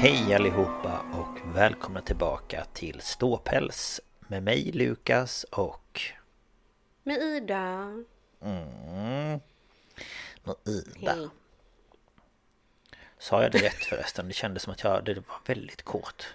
[0.00, 6.00] Hej allihopa och välkomna tillbaka till Ståpäls med mig Lukas och...
[7.02, 7.58] Med Ida.
[8.42, 9.40] Mm,
[10.44, 11.12] med Ida.
[11.12, 11.28] Hej.
[13.18, 14.28] Sa jag det rätt förresten?
[14.28, 16.26] Det kändes som att jag, det var väldigt kort.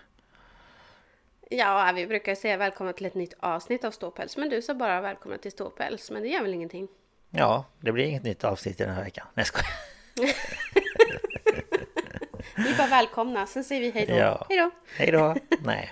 [1.50, 4.38] Ja, vi brukar säga välkomna till ett nytt avsnitt av Ståpäls.
[4.38, 6.12] Men du sa bara välkomna till Ståpäls.
[6.12, 6.88] Men det gör väl ingenting?
[7.30, 9.28] Ja, det blir inget nytt avsnitt i den här veckan.
[9.34, 10.36] Nej, jag skojar.
[12.56, 14.14] Vi är bara välkomna, sen säger vi hej då.
[14.14, 14.46] Ja.
[14.50, 14.72] Hej då.
[14.98, 15.36] Hej då.
[15.64, 15.92] Nej.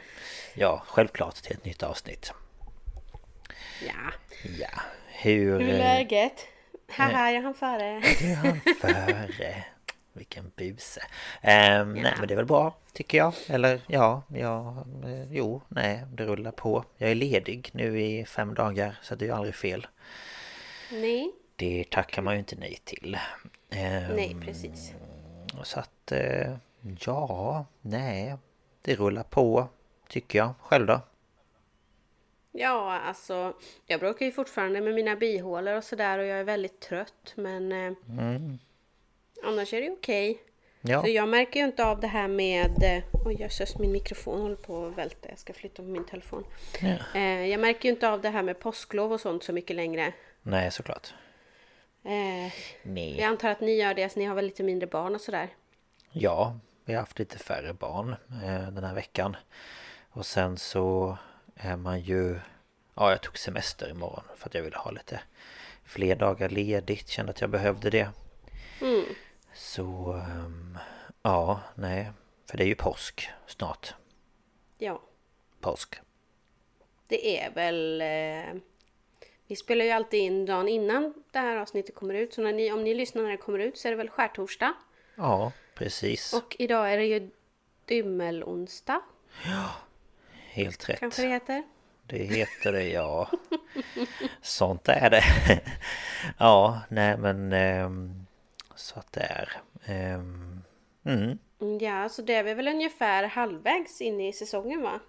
[0.54, 2.34] Ja, självklart till ett nytt avsnitt.
[3.88, 3.94] Ja.
[4.60, 5.60] Ja, hur...
[5.60, 6.48] Hur är eh, läget?
[6.92, 8.02] Haha, jag hann före.
[8.20, 9.64] Du hann före.
[10.14, 11.02] Vilken buse.
[11.42, 13.34] Ehm, Nej men det är väl bra tycker jag.
[13.48, 16.86] Eller ja, ja, eh, jo, nej, det rullar på.
[16.98, 19.88] Jag är ledig nu i fem dagar så det är ju aldrig fel.
[20.92, 23.18] Nej, Det tackar man ju inte nej till.
[23.70, 24.94] Ehm, nej precis.
[25.64, 26.56] Så att, eh,
[27.06, 28.36] ja, nej,
[28.82, 29.68] det rullar på
[30.08, 30.54] tycker jag.
[30.62, 31.02] Själv då?
[32.52, 33.54] Ja, alltså
[33.86, 37.72] jag bråkar ju fortfarande med mina bihålor och sådär och jag är väldigt trött men
[37.72, 38.60] eh, Mm.
[39.44, 40.42] annars är det okej.
[40.82, 42.84] Ja, Så jag märker ju inte av det här med...
[42.84, 45.30] eh, Oj jösses, min mikrofon håller på att välta.
[45.30, 46.44] Jag ska flytta på min telefon.
[46.82, 47.20] Ja.
[47.20, 50.14] Eh, jag märker ju inte av det här med påsklov och sånt så mycket längre.
[50.42, 51.14] nej såklart.
[52.04, 53.16] Eh, Nej.
[53.20, 55.50] jag antar att ni gör det, så ni har väl lite mindre barn och sådär.
[56.12, 59.36] Ja, vi har haft lite färre barn eh, den här veckan.
[60.12, 61.18] Och sen så
[61.56, 62.40] är man ju...
[62.96, 65.22] Ja, jag tog semester imorgon för att jag ville ha lite
[65.84, 67.10] fler dagar ledigt.
[67.10, 68.10] Kände att jag behövde det.
[68.82, 69.06] Mm.
[69.54, 70.14] Så...
[70.14, 70.78] ehm,
[71.22, 72.12] ja, nej.
[72.50, 73.94] För det är ju påsk snart.
[74.78, 75.02] Ja,
[75.60, 75.96] Påsk.
[77.08, 78.02] det är väl...
[78.02, 78.62] Eh,
[79.48, 82.34] vi spelar ju alltid in dagen innan det här avsnittet kommer ut.
[82.34, 84.74] Så ni, om ni lyssnar när det kommer ut så är det väl skärtorsdag.
[85.16, 85.52] Ja,
[85.84, 86.34] precis.
[86.34, 87.30] Och idag är det ju
[87.86, 89.02] dymmelonsdag,
[90.50, 91.00] Helt rätt.
[91.00, 91.64] kanske det heter.
[92.06, 93.30] Det heter det, ja.
[94.42, 95.24] Sånt är det.
[96.38, 97.54] ja, nej men...
[97.54, 98.26] ehm,
[98.76, 99.62] så att det är.
[99.86, 100.62] Ehm,
[101.04, 101.38] mm.
[101.62, 105.00] Mm, Ja, så det är vi väl ungefär halvvägs in i säsongen va?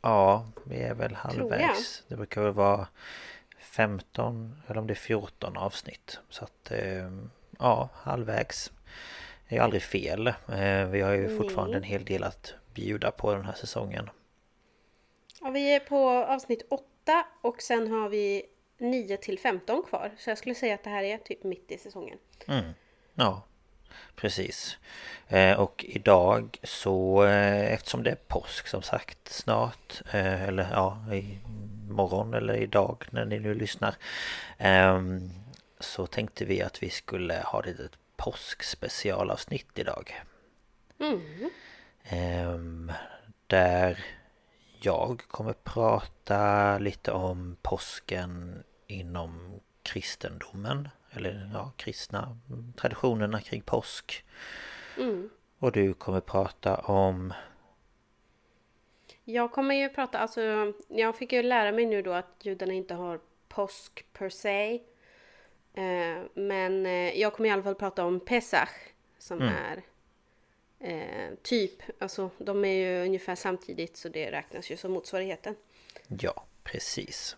[0.00, 2.04] Ja, vi är väl halvvägs.
[2.08, 2.86] Det brukar väl vara
[3.58, 6.20] 15 eller om det är 14 avsnitt.
[6.28, 8.72] Så att ehm, ja, halvvägs.
[9.48, 10.26] Är ju aldrig fel.
[10.26, 14.10] Eh, Vi har ju fortfarande en hel del att bjuda på den här säsongen.
[15.40, 18.42] Ja, vi är på avsnitt 8 och sen har vi
[18.78, 20.12] 9 till 15 kvar.
[20.18, 22.18] Så jag skulle säga att det här är typ mitt i säsongen.
[22.48, 22.64] Mm.
[23.14, 23.42] Ja,
[24.16, 24.78] precis.
[25.28, 30.98] Eh, och idag så eh, eftersom det är påsk som sagt snart eller ja,
[31.88, 33.94] imorgon eller idag när ni nu lyssnar
[34.58, 35.30] ehm,
[35.80, 40.22] så tänkte vi att vi skulle ha ett litet påskspecialavsnitt idag.
[40.98, 41.50] Mm.
[42.02, 42.92] Ehm,
[43.46, 44.04] där
[44.80, 50.88] jag kommer prata lite om påsken inom kristendomen.
[51.10, 52.38] Eller ja, kristna
[52.76, 54.24] traditionerna kring påsk.
[54.98, 55.30] Mm.
[55.58, 57.32] Och du kommer prata om...
[59.24, 62.94] Jag kommer ju prata, alltså jag fick ju lära mig nu då att judarna inte
[62.94, 64.80] har påsk per se.
[65.76, 68.68] Eh, men eh, jag kommer i alla fall prata om Pesach
[69.18, 69.54] som Mm.
[69.54, 69.82] är
[70.80, 75.56] eh, typ, alltså de är ju ungefär samtidigt så det räknas ju som motsvarigheten.
[76.20, 77.36] Ja, precis.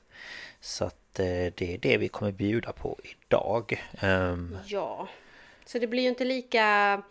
[0.60, 3.82] Så att eh, det är det vi kommer bjuda på idag.
[4.00, 5.08] Ehm, Ja,
[5.64, 7.02] så det blir ju inte lika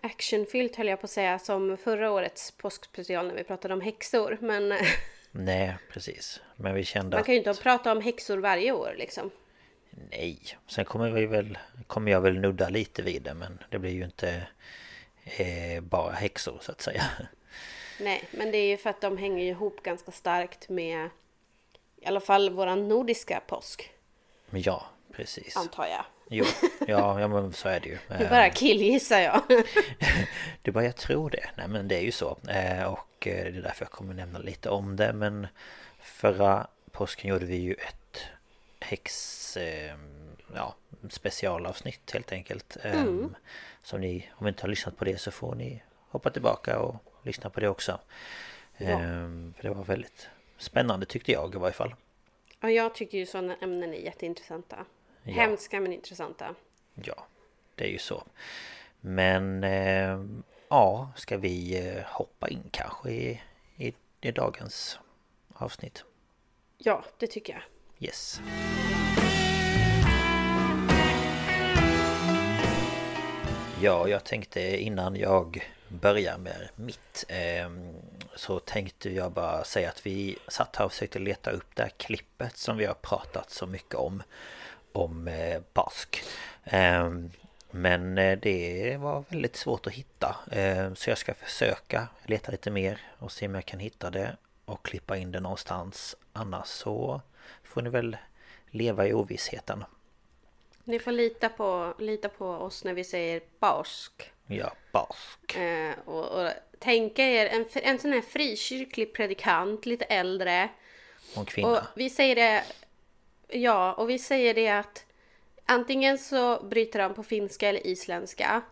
[0.00, 4.38] actionfyllt höll jag på att säga som förra årets påskspecial när vi pratade om häxor.
[4.40, 4.74] Men
[5.32, 6.40] nej, precis.
[6.56, 7.46] Men vi kände man kan ju att...
[7.46, 9.30] inte prata om häxor varje år liksom.
[9.90, 10.38] Nej.
[10.66, 11.58] Sen kommer vi väl...
[11.86, 14.46] Kommer jag väl nudda lite vid det men det blir ju inte
[15.24, 17.04] eh, bara häxor så att säga.
[18.00, 21.10] Nej, men det är ju för att de hänger ihop ganska starkt med
[21.96, 23.92] i alla fall våran nordiska påsk,
[24.50, 25.56] ja, precis.
[25.56, 26.04] antar jag.
[26.34, 26.44] Jo,
[26.86, 27.98] ja, ja men så är det ju.
[28.18, 29.42] Nu bara killgissar jag.
[30.62, 31.50] Du bara, jag tror det.
[31.56, 32.38] Nej men det är ju så.
[32.48, 35.12] Eh, och eh, det är därför jag kommer nämna lite om det.
[35.12, 35.46] Men
[36.00, 38.20] förra påsken gjorde vi ju ett
[38.80, 39.56] häx...
[39.56, 39.94] Eh,
[40.54, 40.74] ja,
[41.10, 42.76] specialavsnitt helt enkelt.
[42.82, 43.04] Eh,
[43.82, 46.96] Som ni, om ni inte har lyssnat på det så får ni hoppa tillbaka och
[47.22, 48.00] lyssna på det också.
[48.76, 48.98] Eh,
[49.56, 51.94] För det var väldigt spännande tyckte jag i varje fall.
[52.60, 54.76] Ja, jag tycker ju sådana ämnen är jätteintressanta.
[55.24, 55.32] Ja.
[55.32, 56.54] Hemska men intressanta.
[56.94, 57.26] Ja,
[57.74, 58.24] det är ju så.
[59.00, 60.20] Men eh,
[60.68, 63.40] ja, ska vi eh, hoppa in kanske i,
[63.76, 64.98] i, i dagens
[65.54, 66.04] avsnitt?
[66.78, 67.62] Ja, det tycker jag.
[68.08, 68.40] Yes.
[73.80, 77.70] Ja, jag tänkte innan jag börjar med mitt eh,
[78.36, 81.92] Så tänkte jag bara säga att vi satt här och försökte leta upp det här
[81.96, 84.22] klippet som vi har pratat så mycket om
[84.92, 86.22] Om eh, Bask.
[86.64, 87.10] Eh,
[87.70, 90.36] Men eh, det var väldigt svårt att hitta.
[90.50, 94.36] Eh, Så jag ska försöka leta lite mer och se om jag kan hitta det
[94.64, 96.16] Och klippa in det någonstans.
[96.32, 97.20] Annars så
[97.64, 98.16] får ni väl
[98.70, 99.84] leva i ovissheten.
[100.84, 104.32] Ni får lita på, lita på oss när vi säger barsk.
[104.46, 105.56] Ja, Bask.
[105.56, 110.68] Eh, och, och tänka er en, en sån här frikyrklig predikant, lite äldre.
[111.34, 111.68] Hon kvinna.
[111.68, 112.64] Och vi säger det,
[113.52, 115.06] ja, och vi säger det att
[115.66, 118.62] antingen så bryter han på finska eller isländska.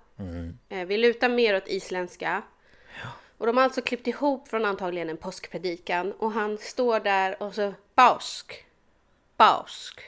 [0.69, 2.43] Eh, vi lutar mer åt isländska.
[3.38, 7.55] Och de har alltså klippt ihop från antagligen en påskpredikan och han står där och
[7.55, 8.65] så Bausk,
[9.37, 10.00] Bausk.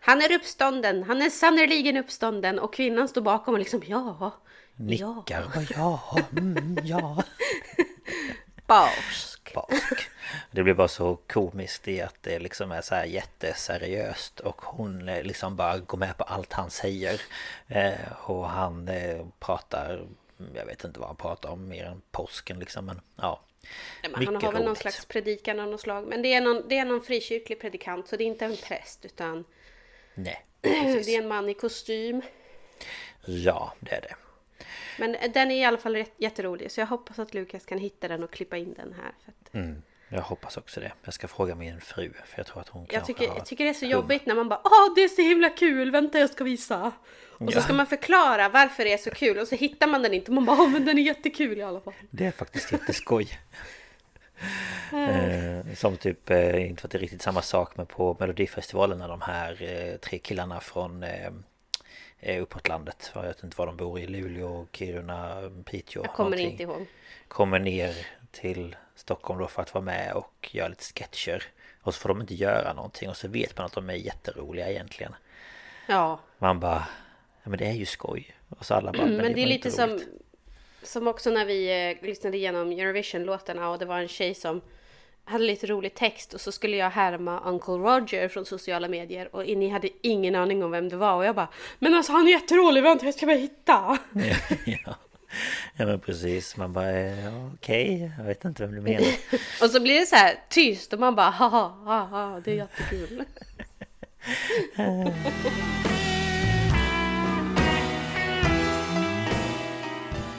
[0.00, 4.32] Han är uppstånden, han är sannerligen uppstånden och kvinnan står bakom och liksom ja, ja,
[4.76, 7.22] Nickar och ja, mm, ja
[8.66, 9.54] Bausk.
[9.54, 10.10] Bask
[10.50, 15.08] Det blir bara så komiskt i att det liksom är så här jätteseriöst Och hon
[15.08, 17.20] eh, liksom bara går med på allt han säger
[17.68, 20.06] eh, Och han eh, pratar
[20.54, 23.40] Jag vet inte vad han pratar om mer än påsken liksom men ja
[24.02, 26.06] Nej, men han har väl någon slags predikan av något slag.
[26.06, 29.04] Men det är någon, det är någon frikyrklig predikant så det är inte en präst
[29.04, 29.44] utan
[30.14, 32.22] Nej det är en man i kostym.
[33.24, 34.14] Ja, det är det
[34.98, 38.24] Men den är i alla fall jätterolig så jag hoppas att Lukas kan hitta den
[38.24, 39.12] och klippa in den här.
[39.24, 42.60] För att mm, Jag hoppas också det Jag ska fråga min fru för jag tror
[42.60, 43.92] att hon jag, tycker, har jag tycker det är så hum.
[43.92, 46.92] jobbigt när man bara Åh det är så himla kul, vänta jag ska visa.
[47.38, 47.62] Och så Ja.
[47.62, 50.30] ska man förklara varför det är så kul och så hittar man den inte.
[50.32, 51.94] Man bara Åh men den är jättekul i alla fall.
[52.10, 53.28] Det är faktiskt jätteskoj.
[54.92, 58.98] eh, som typ, eh, inte för att det är riktigt samma sak men på Melodifestivalen
[58.98, 61.30] när de här eh, tre killarna från eh,
[62.20, 66.30] eh, uppåt landet, jag vet inte var de bor i, Luleå, Kiruna, Piteå Jag kommer
[66.30, 66.86] någonting, inte ihåg.
[67.28, 71.42] Kommer ner till Stockholm då för att vara med och göra lite sketcher.
[71.82, 74.70] Och så får de inte göra någonting och så vet man att de är jätteroliga
[74.70, 75.14] egentligen.
[75.86, 76.88] Ja, Man bara,
[77.42, 78.36] ja men det är ju skoj.
[78.48, 80.08] Och så alla bara, men, det är var lite som roligt."
[80.82, 84.60] Som också när vi eh, lyssnade igenom Eurovision-låtarna och det var en tjej som
[85.24, 89.46] hade lite rolig text och så skulle jag härma Uncle Roger från sociala medier och
[89.46, 91.48] ni hade ingen aning om vem det var och jag bara
[91.78, 93.98] Men alltså han är jätterolig, vänta jag ska bara hitta!
[94.12, 94.36] ja,
[94.86, 94.94] ja.
[95.76, 99.06] Ja men precis, man bara eh, ja, okej, jag vet inte vem du menar.
[99.62, 103.24] Och så blir det så här tyst och man bara haha, haha, det är jättekul.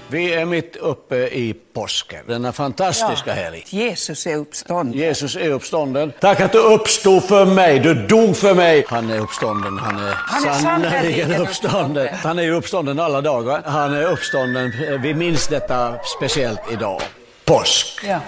[0.10, 3.64] Vi är mitt uppe i påsken, denna fantastiska helg.
[3.68, 5.00] Jesus är uppstånden.
[5.00, 6.14] Jesus är uppstånden.
[6.20, 8.86] Tack att du uppstod för mig, du dog för mig.
[8.88, 11.42] Han är uppstånden, han är, Han är sannerligen uppstånden.
[11.42, 12.08] uppstånden.
[12.16, 13.62] Han är uppstånden alla dagar.
[13.66, 14.72] Han är uppstånden,
[15.02, 17.02] vi minns detta speciellt idag.
[17.46, 18.04] Påsk.
[18.08, 18.20] Ja.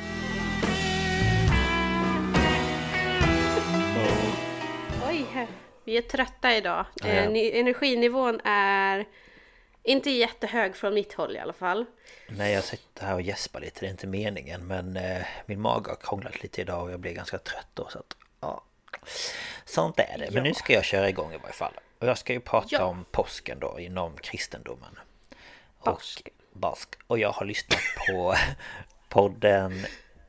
[5.09, 5.25] Oj,
[5.85, 6.85] vi är trötta idag.
[6.95, 7.07] Ja.
[7.07, 9.05] Eh, ni- Energinivån är
[9.87, 11.85] Inte jättehög från mitt håll i alla fall.
[12.29, 15.89] Nej, jag sitter här och gäspar lite, det är inte meningen men eh, min mage
[15.89, 18.63] har krånglat lite idag och jag blir ganska trött då så att ja.
[19.65, 20.41] Sånt är det, men Ja.
[20.43, 21.73] nu ska jag köra igång i varje fall.
[21.99, 22.83] Och jag ska ju prata Ja.
[22.85, 24.99] om påsken då inom kristendomen.
[25.83, 26.21] Påsk.
[26.25, 26.89] Och, bask.
[27.07, 27.79] och jag har lyssnat
[28.09, 28.35] på
[29.09, 29.85] podden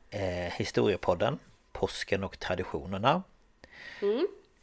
[0.09, 1.39] eh, Historiepodden
[1.71, 3.23] Påsken och traditionerna.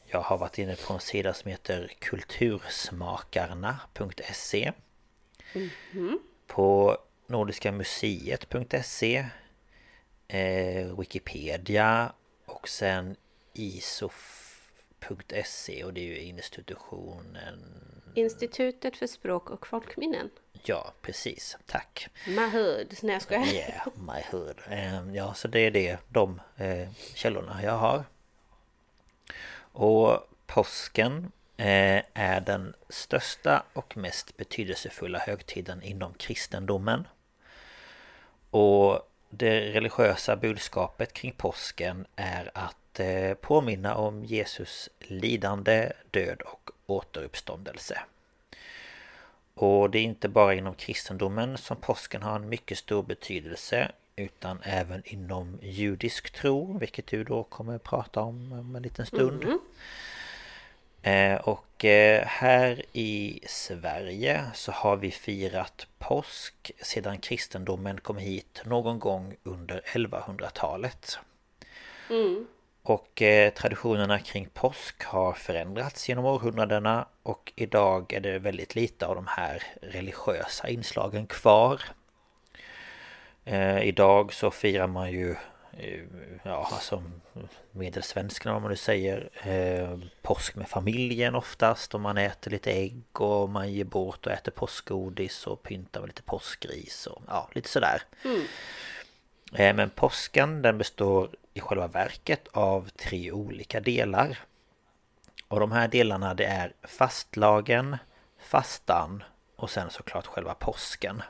[0.07, 4.73] Jag har varit inne på en sida som heter kultursmakarna.se
[6.47, 9.27] På nordiskamuseet.se
[10.29, 12.13] eh, Wikipedia
[12.47, 13.17] och sen
[14.57, 17.83] isof.se och det är ju institutionen
[18.15, 20.31] Institutet för språk och folkminnen.
[20.65, 21.57] Ja, precis.
[21.67, 22.09] Tack.
[22.29, 22.95] Mahud.
[23.03, 23.47] Nej jag skojar.
[23.47, 24.61] Yeah, my hood.
[24.71, 28.05] Eh, Ja, så det är det, de eh, källorna jag har.
[29.59, 37.09] Och påsken Eh, är den största och mest betydelsefulla högtiden inom kristendomen.
[38.51, 46.71] Och det religiösa budskapet kring påsken är att eh, påminna om Jesus lidande, död och
[46.87, 48.01] återuppståndelse.
[49.55, 54.59] Och det är inte bara inom kristendomen som påsken har en mycket stor betydelse utan
[54.63, 59.45] även inom judisk tro, vilket du då kommer att prata om om en liten stund.
[59.45, 59.55] Eh,
[61.77, 68.99] och eh, här i Sverige så har vi firat påsk sedan kristendomen kom hit någon
[68.99, 71.19] gång under 1100-talet.
[72.83, 79.07] Och eh, traditionerna kring påsk har förändrats genom århundradena och idag är det väldigt lite
[79.07, 81.81] av de här religiösa inslagen kvar.
[83.45, 85.37] Eh, idag så firar man ju eh,
[86.43, 87.03] Ja, alltså
[87.71, 93.03] medelsvenskarna om man nu säger eh, Påsk med familjen oftast och man äter lite ägg
[93.21, 97.69] och man ger bort och äter påskgodis och pyntar med lite påskris och ja, lite
[97.69, 98.03] sådär.
[99.53, 104.39] Eh, Men påsken den består i själva verket av tre olika delar.
[105.49, 107.97] Och de här delarna det är fastlagen,
[108.39, 109.25] fastan
[109.57, 111.23] och sen såklart själva påsken.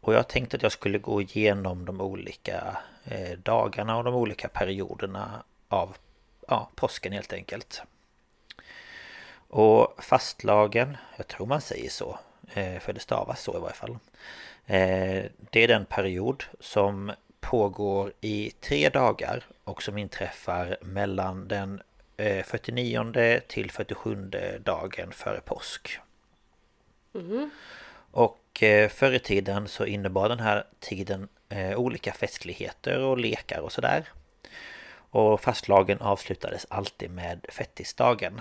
[0.00, 4.48] Och jag tänkte att jag skulle gå igenom de olika eh, dagarna och de olika
[4.48, 5.96] perioderna av
[6.48, 7.82] ja, påsken helt enkelt.
[9.48, 12.18] Och fastlagen, jag tror man säger så,
[12.54, 13.98] eh, för det stavas så i varje fall.
[14.66, 21.82] Eh, Det är den period som pågår i tre dagar och som inträffar mellan den
[22.16, 24.30] eh, 49 till 47
[24.64, 25.98] dagen före påsk.
[28.10, 33.60] Och eh, förr i tiden så innebar den här tiden eh, olika festligheter och lekar
[33.60, 34.08] och sådär.
[35.10, 38.40] Och fastlagen avslutades alltid med fettisdagen.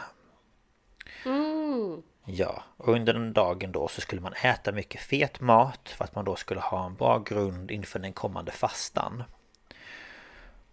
[2.26, 6.16] Ja, och under den dagen då så skulle man äta mycket fet mat för att
[6.16, 9.24] man då skulle ha en bra grund inför den kommande fastan.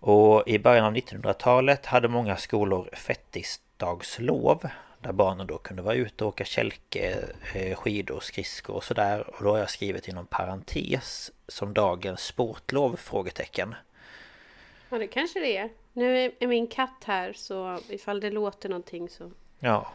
[0.01, 4.69] Och i början av 1900-talet hade många skolor fettisdagslov
[5.07, 9.31] där barnen då kunde vara ute och åka kälke, eh, skidor, skridskor och sådär.
[9.37, 12.97] Och då har jag skrivit inom parentes som dagens sportlov?
[12.97, 13.75] Frågetecken.
[14.89, 15.71] Ja det kanske det är.
[15.93, 19.31] Nu är- min katt här så ifall det låter någonting så...
[19.59, 19.93] Ja,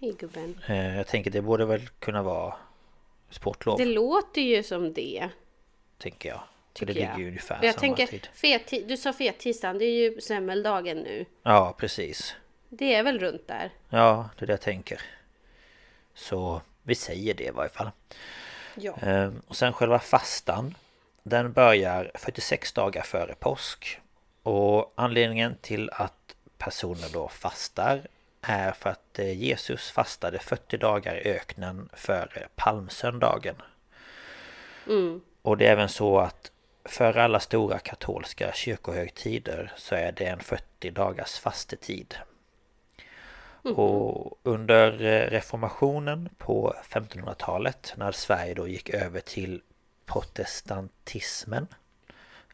[0.00, 0.58] Hej gubben.
[0.68, 2.54] eh, jag tänker det borde väl kunna vara
[3.30, 5.28] sportlov, Det låter ju som det.
[5.98, 6.40] tänker jag.
[6.72, 7.20] Tycker det ligger jag.
[7.20, 8.28] ju ungefär jag samma tänker, tid.
[8.34, 11.24] fet, du sa fettisdagen, det är ju semmeldagen nu.
[11.42, 12.36] Ja, precis.
[12.68, 13.70] Det är väl runt där?
[13.88, 15.00] Ja, det är det jag tänker.
[16.14, 17.90] Så vi säger det i varje fall.
[18.74, 18.94] Ja.
[19.02, 20.74] Ehm, Och sen själva fastan
[21.22, 24.00] Den börjar 46 dagar före påsk
[24.42, 28.00] Och anledningen till att personer då fastar
[28.42, 33.56] Är för att eh, Jesus fastade 40 dagar i öknen före palmsöndagen
[35.42, 36.50] Och det är även så att
[36.84, 42.14] för alla stora katolska kyrkohögtider så är det en 40 dagars fastetid
[43.72, 49.62] och under eh, reformationen på 1500-talet när Sverige då gick över till
[50.06, 51.66] protestantismen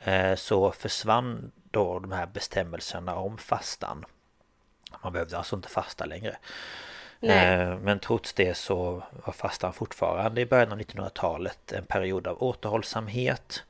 [0.00, 4.04] eh, så försvann då de här bestämmelserna om fastan.
[5.02, 6.36] Man behövde alltså inte fasta längre.
[7.20, 7.54] Nej.
[7.54, 12.42] Eh, Men trots det så var fastan fortfarande i början av 1900-talet en period av
[12.42, 13.62] återhållsamhet.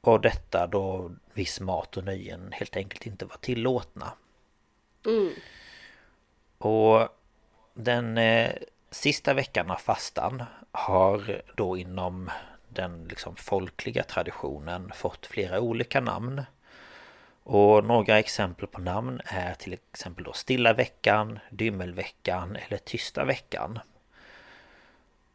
[0.00, 4.12] Och detta då viss mat och nöjen helt enkelt inte var tillåtna.
[6.60, 7.08] Och
[7.74, 8.52] den eh,
[8.90, 12.30] sista veckan av fastan har då inom
[12.68, 16.42] den liksom folkliga traditionen fått flera olika namn.
[17.42, 23.78] Och några exempel på namn är till exempel då Stilla veckan, Dymmelveckan eller Tysta veckan.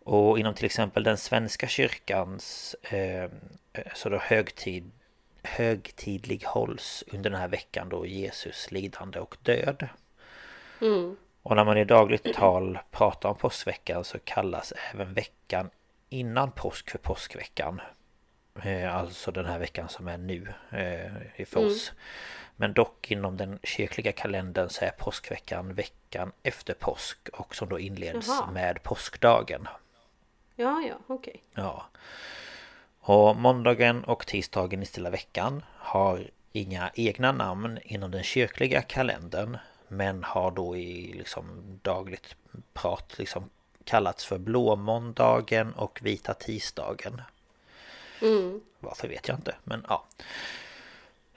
[0.03, 3.29] Och inom till exempel den svenska kyrkans eh, eh
[3.95, 4.91] så då högtid,
[5.43, 9.89] högtidlig hålls under den här veckan då Jesus lidande och död.
[10.81, 11.15] Mm.
[11.43, 15.69] Och när man i dagligt tal pratar om påskveckan så kallas även veckan
[16.09, 17.81] innan påsk för påskveckan.
[18.63, 21.89] Eh, alltså den här veckan som är nu eh, i Fors.
[21.89, 22.01] Mm.
[22.55, 27.79] Men dock inom den kyrkliga kalendern så är påskveckan veckan efter påsk och som då
[27.79, 28.51] inleds Jaha.
[28.51, 29.67] med påskdagen.
[30.55, 31.41] Ja, ja, okej.
[31.53, 31.63] Okay.
[31.63, 31.85] Ja.
[32.99, 39.57] Och måndagen och tisdagen i stilla veckan har inga egna namn inom den kyrkliga kalendern
[39.87, 41.45] men har då i liksom
[41.81, 42.35] dagligt
[42.73, 43.49] prat liksom
[43.83, 47.21] kallats för blåmåndagen och vita tisdagen.
[48.21, 48.61] Mm.
[48.79, 50.05] Varför vet jag inte, men ja.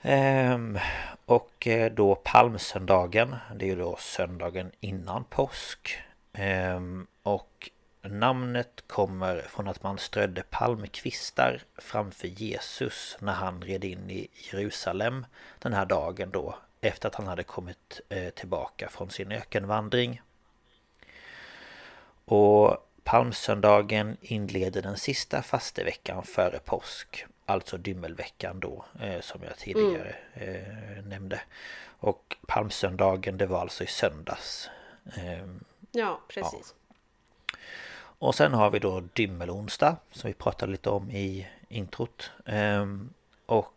[0.01, 0.79] Ehm,
[1.25, 5.97] och eh, då palmsöndagen, det är ju då söndagen innan påsk.
[6.33, 7.69] Ehm, och
[8.01, 15.25] namnet kommer från att man strödde palmkvistar framför Jesus när han red in i Jerusalem
[15.59, 20.21] den här dagen då efter att han hade kommit eh, tillbaka från sin ökenvandring.
[22.25, 27.25] Och palmsöndagen inleder den sista fasteveckan före påsk.
[27.45, 31.09] Alltså dymmelveckan då eh, som jag tidigare mm.
[31.09, 31.41] nämnde.
[31.99, 34.69] Och palmsöndagen det var alltså i söndags.
[35.17, 35.47] Eh,
[35.91, 36.75] ja, precis.
[36.75, 37.57] Ja.
[38.21, 42.31] Och sen har vi då dymmelonsdag som vi pratade lite om i introt.
[42.45, 43.13] Ehm,
[43.45, 43.73] och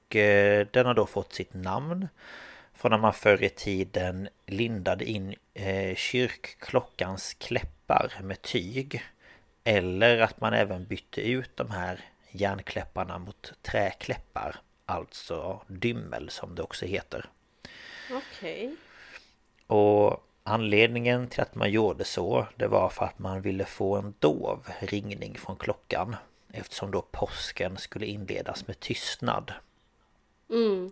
[0.70, 2.08] den har då fått sitt namn
[2.82, 9.02] från när man förr i tiden lindade in eh, kyrkklockans kläppar med tyg.
[9.64, 14.56] Eller att man även bytte ut de här järnkläpparna mot träkläppar.
[14.86, 17.30] Alltså dymmel som det också heter.
[18.10, 18.64] Okej.
[18.64, 18.76] Okay.
[19.66, 24.14] Och anledningen till att man gjorde så det var för att man ville få en
[24.18, 26.16] dov ringning från klockan.
[26.52, 29.52] Eftersom då påsken skulle inledas med tystnad.
[30.50, 30.90] Mm.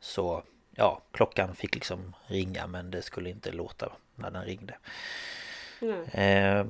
[0.00, 0.42] Så
[0.78, 4.76] ja, klockan fick liksom ringa men det skulle inte låta när den ringde.
[6.12, 6.66] Eh,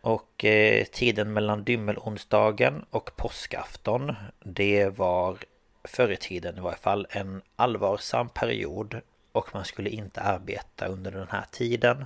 [0.00, 5.38] och eh, tiden mellan dymmelonsdagen och påskafton det var
[5.84, 9.00] förr i tiden i varje fall en allvarsam period
[9.32, 12.04] och man skulle inte arbeta under den här tiden.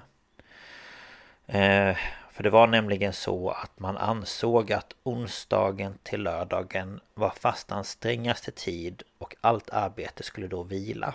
[1.47, 1.97] Eh,
[2.33, 8.51] för det var nämligen så att man ansåg att onsdagen till lördagen var fastans strängaste
[8.51, 11.15] tid och allt arbete skulle då vila.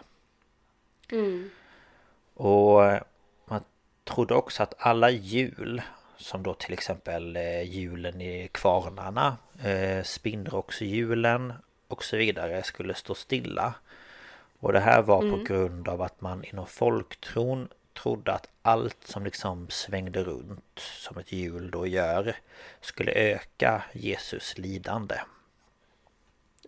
[1.11, 1.49] Mm.
[2.33, 2.81] Och
[3.45, 3.63] man
[4.03, 5.81] trodde också att alla jul
[6.17, 11.53] som då till exempel eh, julen i kvarnarna, eh, spinnrockshjulen
[11.87, 13.73] och så vidare skulle stå stilla.
[14.59, 15.31] Och det här var mm.
[15.31, 21.17] på grund av att man inom folktron trodde att allt som liksom svängde runt som
[21.17, 22.35] ett hjul då gör
[22.81, 25.15] skulle öka Jesus lidande.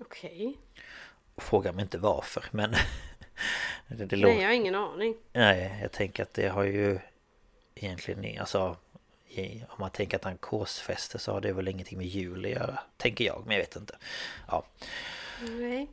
[0.01, 0.32] Okej.
[0.32, 0.53] Okay.
[1.38, 2.75] Fråga mig inte varför men
[3.88, 5.15] det, det Nej, jag har ingen aning.
[5.34, 7.00] Nej, jag tänker att det har ju
[7.76, 8.78] egentligen, alltså
[9.69, 12.80] om man tänker att han korsfäster så har det väl ingenting med jul att göra.
[12.98, 13.96] Tänker jag, men jag vet inte.
[14.48, 14.63] Ja.
[15.41, 15.88] Nej.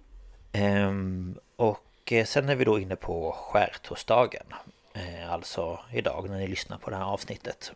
[0.53, 4.47] Ehm, och eh, sen är vi då inne på skärtorsdagen.
[4.95, 7.73] Ehm, alltså idag när ni lyssnar på det här avsnittet.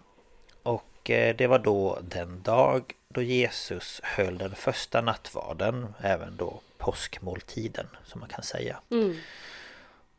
[0.62, 6.60] Och eh, det var då den dag då Jesus höll den första nattvarden, även då
[6.78, 8.80] påskmåltiden som man kan säga.
[8.90, 9.16] Mm.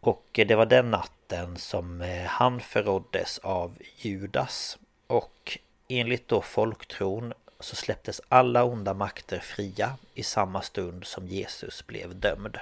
[0.05, 7.33] Och det var den natten som eh, han förråddes av Judas och enligt då folktron
[7.59, 12.57] så släpptes alla onda makter fria i samma stund som Jesus blev dömd.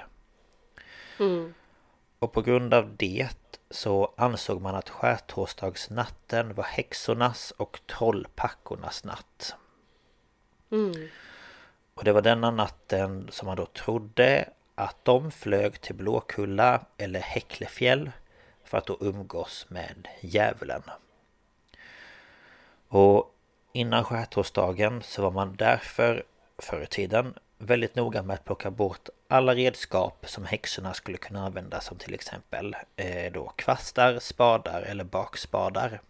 [1.20, 1.54] Mm.
[2.18, 3.28] Och på grund av det
[3.70, 9.54] så ansåg man att skärtorsdagsnatten var häxornas och trollpackornas natt.
[10.70, 11.08] Mm.
[11.94, 17.20] Och det var denna natten som man då trodde att de flög till Blåkulla eller
[17.20, 18.10] Häcklefjäll
[18.64, 20.82] för att då umgås med djävulen.
[22.88, 23.34] Och
[23.72, 26.24] innan skärtorsdagen så var man därför
[26.58, 31.46] förr i tiden väldigt noga med att plocka bort alla redskap som häxorna skulle kunna
[31.46, 36.00] använda som till exempel eh, då kvastar, spadar eller bakspadar.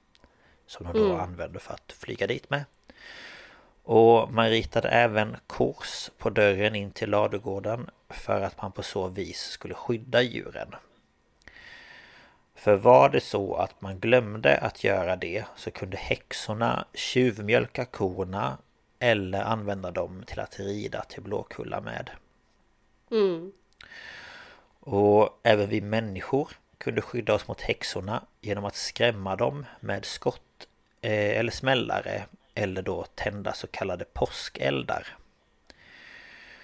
[0.66, 1.20] Som de då mm.
[1.20, 2.64] använde för att flyga dit med.
[3.84, 9.08] Och man ritade även kors på dörren in till ladugården för att man på så
[9.08, 10.74] vis skulle skydda djuren.
[12.54, 18.58] För var det så att man glömde att göra det så kunde häxorna tjuvmjölka korna
[18.98, 22.10] eller använda dem till att rida till Blåkulla med.
[23.10, 23.52] Mm.
[24.80, 30.68] Och även vi människor kunde skydda oss mot häxorna genom att skrämma dem med skott
[31.00, 35.06] eh, eller smällare eller då tända så kallade påskeldar.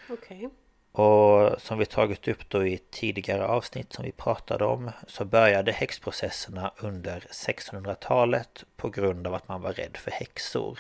[0.09, 0.37] Okej.
[0.37, 0.49] Okay.
[0.93, 5.73] Och som vi tagit upp då i tidigare avsnitt som vi pratade om så började
[5.73, 10.79] häxprocesserna under 1600-talet på grund av att man var rädd för häxor.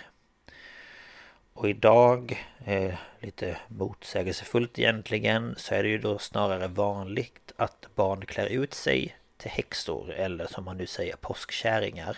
[1.53, 8.27] Och idag, eh, lite motsägelsefullt egentligen, så är det ju då snarare vanligt att barn
[8.27, 12.16] klär ut sig till häxor eller som man nu säger påskkärringar.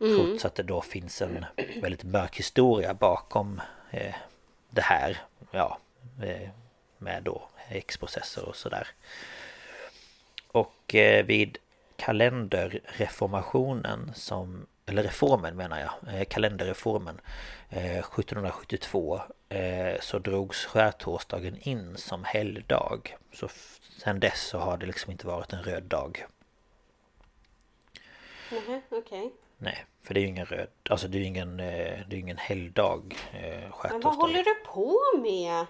[0.00, 0.16] Mm.
[0.16, 1.44] Trots att det då finns en
[1.82, 3.60] väldigt mörk historia bakom
[3.90, 4.14] eh,
[4.70, 5.16] det här.
[5.50, 5.78] Ja,
[6.22, 6.48] eh,
[6.98, 8.88] med då häxprocesser och sådär.
[10.48, 11.58] Och eh, vid
[11.96, 17.20] kalenderreformationen som eller reformen menar jag, eh, kalenderreformen
[17.70, 23.16] 1772 eh, så drogs skärtorsdagen in som helgdag.
[23.32, 23.48] Så
[23.98, 26.26] sen dess så har det liksom inte varit en röd dag.
[28.50, 28.98] Nej, okej.
[28.98, 29.30] Okay.
[29.58, 31.64] Nej, för det är ju ingen röd, alltså det är ju ingen, det
[32.10, 33.16] är ingen helgdag,
[33.70, 33.90] skärtorsdag.
[33.92, 35.66] Men vad håller du på med?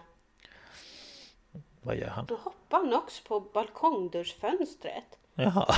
[1.83, 2.27] Vad gör han?
[2.27, 5.19] Då hoppar han också på balkongdörrsfönstret.
[5.35, 5.75] Jaha.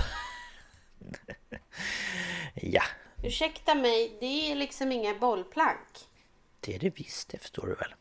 [2.55, 2.83] ja.
[3.23, 5.89] Ursäkta mig, det är liksom inga bollplank.
[6.61, 7.95] Det är det visst, det förstår du väl.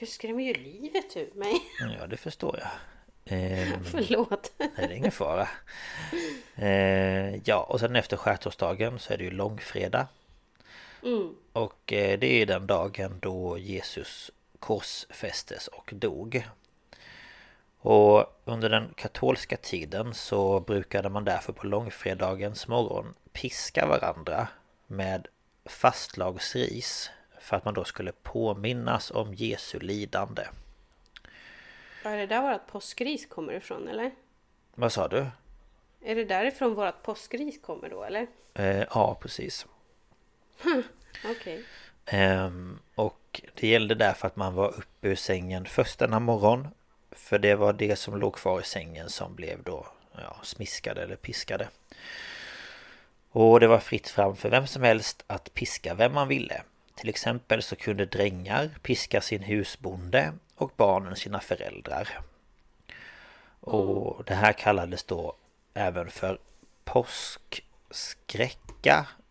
[0.00, 1.62] Du skrämmer ju livet ur mig.
[1.98, 2.68] Ja, det förstår jag.
[3.30, 4.52] Ehm, Förlåt.
[4.58, 5.48] Nej, det är ingen fara.
[6.56, 10.06] Ehm, ja, och sen efter skärtorsdagen så är det ju långfredag.
[11.02, 11.34] Mm.
[11.52, 16.48] Och eh, det är den dagen då Jesus korsfästes och dog.
[17.78, 24.48] Och under den katolska tiden så brukade man därför på långfredagens morgon piska varandra
[24.86, 25.26] med
[25.64, 30.42] fastlagsris för att man då skulle påminnas om Jesu lidande.
[32.02, 34.10] Är det där vårt påskris kommer ifrån eller?
[34.74, 35.26] Vad sa du?
[36.04, 38.26] Är det därifrån vårt påskris kommer då eller?
[38.54, 39.66] Eh, ja, precis.
[40.60, 40.84] Okej.
[41.30, 41.62] Okay.
[42.06, 46.68] Ehm, och det gällde därför att man var uppe ur sängen först denna morgon.
[47.10, 51.16] För det var det som låg kvar i sängen som blev då ja, smiskade eller
[51.16, 51.68] piskade.
[53.30, 56.62] Och det var fritt fram för vem som helst att piska vem man ville.
[56.94, 62.20] Till exempel så kunde drängar piska sin husbonde och barnen sina föräldrar.
[63.60, 65.36] Och det här kallades då
[65.74, 66.38] även för
[66.84, 67.56] påskskräcka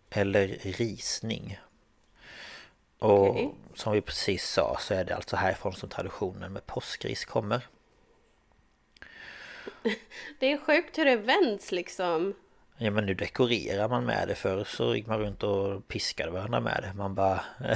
[0.09, 1.59] eller risning.
[2.99, 3.49] Och okay.
[3.75, 7.67] som vi precis sa så är det alltså härifrån som traditionen med påskris kommer.
[10.39, 12.33] Det är sjukt hur det vänds liksom.
[12.81, 14.35] Ja men nu dekorerar man med det.
[14.35, 16.97] Förr så gick man runt och piskade varandra med det.
[16.97, 17.41] Man bara...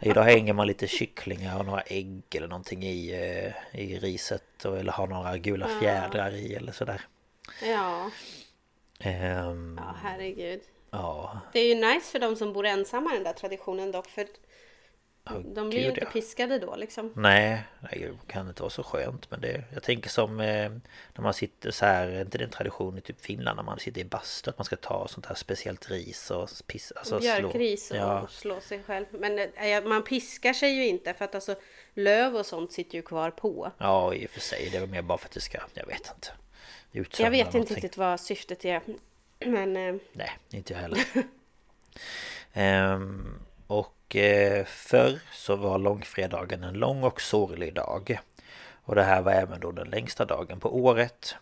[0.00, 4.64] Idag hänger man lite kycklingar och några ägg eller någonting i, eh, i riset.
[4.64, 7.00] Eller har några gula fjädrar i eller sådär.
[7.62, 8.10] Ja.
[9.04, 10.60] Um, ja herregud.
[10.90, 11.40] Ja.
[11.52, 14.06] Det är ju nice för de som bor ensamma den där traditionen dock.
[14.06, 14.26] För
[15.54, 17.12] de blir ju inte piskade då liksom.
[17.16, 19.30] Nej, det kan inte vara så skönt.
[19.30, 20.70] Men det, jag tänker som eh,
[21.14, 23.78] när man sitter så här, är inte det en tradition i typ Finland när man
[23.78, 26.94] sitter i bastu att man ska ta sånt här speciellt ris och pissa.
[26.98, 28.26] Alltså Björkris och ja.
[28.30, 29.06] slå sig själv.
[29.10, 31.54] Men eh, man piskar sig ju inte för att alltså
[31.94, 33.72] löv och sånt sitter ju kvar på.
[33.78, 34.68] Ja, i och för sig.
[34.72, 36.28] Det är mer bara för att det ska, jag vet inte.
[37.22, 38.82] Jag vet inte riktigt vad syftet är.
[39.38, 39.76] Men...
[39.76, 39.94] Eh...
[40.12, 41.00] Nej, inte jag heller.
[42.52, 48.20] ehm, och eh, förr så var långfredagen en lång och sorglig dag.
[48.84, 51.36] Och det här var även då den längsta dagen på året.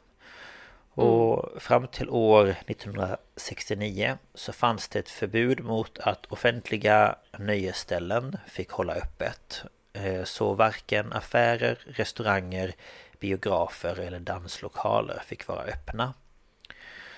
[0.94, 1.60] Och mm.
[1.60, 8.94] fram till år 1969 så fanns det ett förbud mot att offentliga nöjesställen fick hålla
[8.94, 9.64] öppet.
[9.92, 12.74] Eh, så varken affärer, restauranger,
[13.18, 16.14] biografer eller danslokaler fick vara öppna.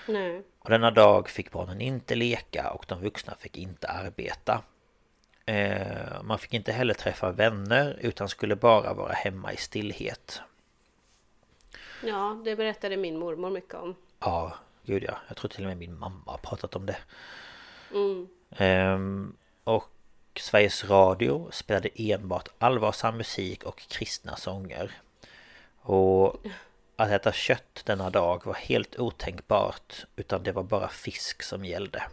[0.07, 0.43] Nej.
[0.59, 4.61] Och denna dag fick barnen inte leka och de vuxna fick inte arbeta.
[5.47, 10.41] Eh, man fick inte heller träffa vänner utan skulle bara vara hemma i stillhet.
[12.03, 13.95] Ja, det berättade min mormor mycket om.
[14.19, 15.17] Ja, gud ja.
[15.27, 16.97] Jag tror till och med min mamma har pratat om det.
[17.93, 18.27] Mm.
[18.49, 19.89] Ehm, och
[20.35, 24.91] Sveriges Radio spelade enbart allvarsam musik och kristna sånger.
[25.81, 26.35] Och
[26.95, 32.03] att äta kött denna dag var helt otänkbart utan det var bara fisk som gällde.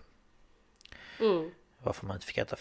[1.20, 1.51] Mm.
[1.85, 2.57] Varför man inte fick äta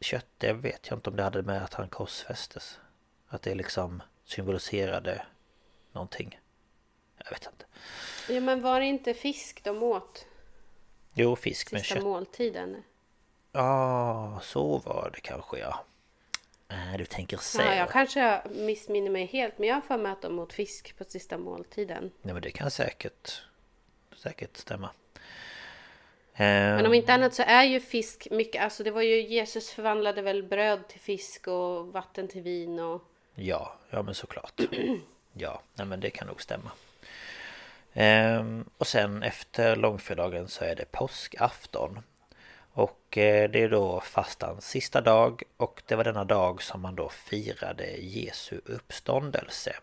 [0.00, 2.80] kött, det vet jag inte om det hade med att han korsfästes.
[3.28, 5.26] Att det liksom symboliserade
[5.92, 6.40] någonting.
[7.24, 7.64] Jag vet inte.
[8.28, 10.26] Ja men var det inte fisk de åt?
[11.14, 12.02] Jo, fisk med kött.
[12.02, 12.82] måltiden.
[13.52, 15.84] Ja, så var det kanske ja.
[16.68, 17.62] Äh, du tänker så.
[17.62, 19.58] Ja, jag kanske missminner mig helt.
[19.58, 22.10] Men jag har för mig att de åt fisk på sista måltiden.
[22.22, 23.42] Nej, men det kan säkert,
[24.16, 24.90] säkert stämma.
[26.38, 30.22] Men om inte annat så är ju fisk mycket, alltså det var ju Jesus förvandlade
[30.22, 33.02] väl bröd till fisk och vatten till vin och...
[33.34, 34.60] Ja, ja men såklart.
[35.38, 36.70] Ja, nej men det kan nog stämma.
[37.94, 41.98] Ehm, och sen efter långfredagen så är det påskafton.
[42.72, 46.94] Och eh, det är då fastans sista dag och det var denna dag som man
[46.94, 49.76] då firade Jesu uppståndelse.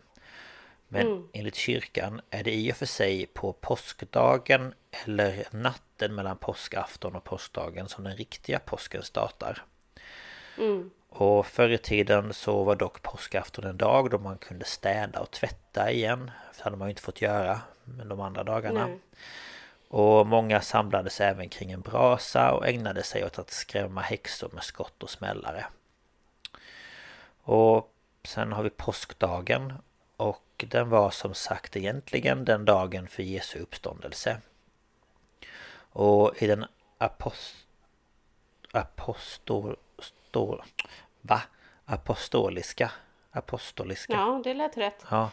[0.88, 1.28] Men mm.
[1.34, 4.74] enligt kyrkan är det i och för sig på påskdagen
[5.06, 9.66] eller natten mellan påskafton och påskdagen som den riktiga påsken startar.
[10.58, 10.90] Mm.
[11.10, 15.32] Och förr i tiden så var dock påskafton en dag då man kunde städa och
[15.32, 16.32] tvätta igen.
[16.58, 18.88] Det hade man ju inte fått göra med de andra dagarna.
[18.88, 19.00] Nej.
[19.88, 24.64] Och många samlades även kring en brasa och ägnade sig åt att skrämma häxor med
[24.64, 25.66] skott och smällare.
[27.44, 29.74] Och sen har vi påskdagen
[30.18, 34.42] och den var som sagt egentligen den dagen för Jesu uppståndelse.
[35.94, 36.66] Och i den
[36.98, 37.56] apost...
[38.72, 39.78] Apostol...
[41.22, 41.42] Va?
[41.86, 42.92] Apostoliska
[43.34, 44.14] apostoliska.
[44.14, 45.06] Ja, det lät rätt.
[45.10, 45.32] Ja,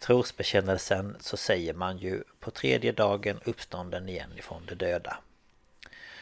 [0.00, 5.16] trosbekännelsen så säger man ju på tredje dagen uppstånden igen ifrån de döda.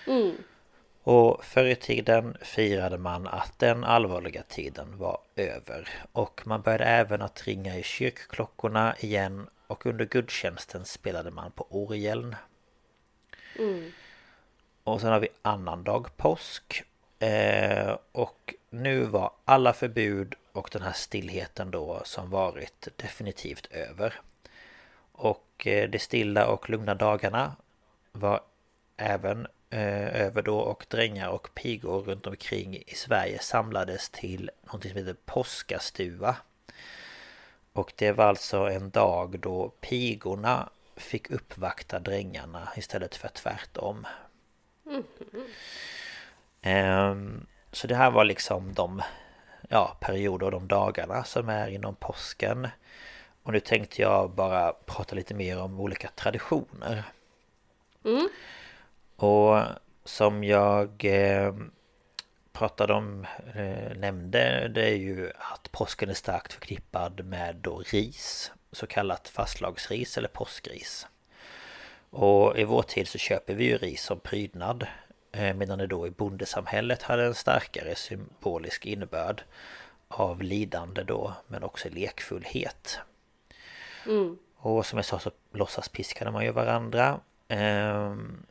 [0.06, 0.36] Mm.
[1.02, 5.88] Och förr i tiden firade man att den allvarliga tiden var över.
[6.12, 11.66] Och man började även att ringa i kyrkklockorna igen och under gudstjänsten spelade man på
[11.70, 12.36] orgeln.
[13.58, 13.92] Mm.
[14.84, 16.82] Och sen har vi annandag påsk.
[17.18, 24.20] Eh, och nu var alla förbud och den här stillheten då som varit definitivt över.
[25.12, 27.56] Och eh, de stilla och lugna dagarna
[28.12, 28.40] var
[28.96, 34.90] även eh, över då och drängar och pigor runt omkring i Sverige samlades till någonting
[34.90, 36.36] som heter påskastua.
[37.72, 40.68] Och det var alltså en dag då pigorna
[41.02, 44.06] fick uppvakta drängarna istället för tvärtom.
[46.62, 47.46] Mm.
[47.72, 49.02] Så det här var liksom de
[49.68, 52.68] ja, perioder och de dagarna som är inom påsken.
[53.42, 57.04] Och nu tänkte jag bara prata lite mer om olika traditioner.
[58.04, 58.28] Mm.
[59.16, 59.62] Och
[60.04, 61.54] som jag eh,
[62.52, 68.52] pratade om, eh, nämnde, det är ju att påsken är starkt förknippad med då ris.
[68.72, 71.06] Så kallat fastlagsris eller påskris.
[72.10, 74.86] Och i vår tid så köper vi ju ris som prydnad.
[75.32, 79.42] Eh, medan det då i bondesamhället hade en starkare symbolisk innebörd
[80.08, 82.98] av lidande då men också lekfullhet.
[84.06, 84.38] Mm.
[84.56, 87.20] Och som jag sa så låtsas piskade man ju varandra.
[87.48, 88.46] Ehm,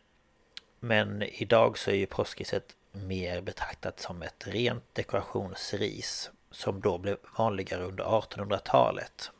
[0.79, 7.17] men idag så är ju påskriset mer betraktat som ett rent dekorationsris som då blev
[7.37, 9.31] vanligare under 1800-talet.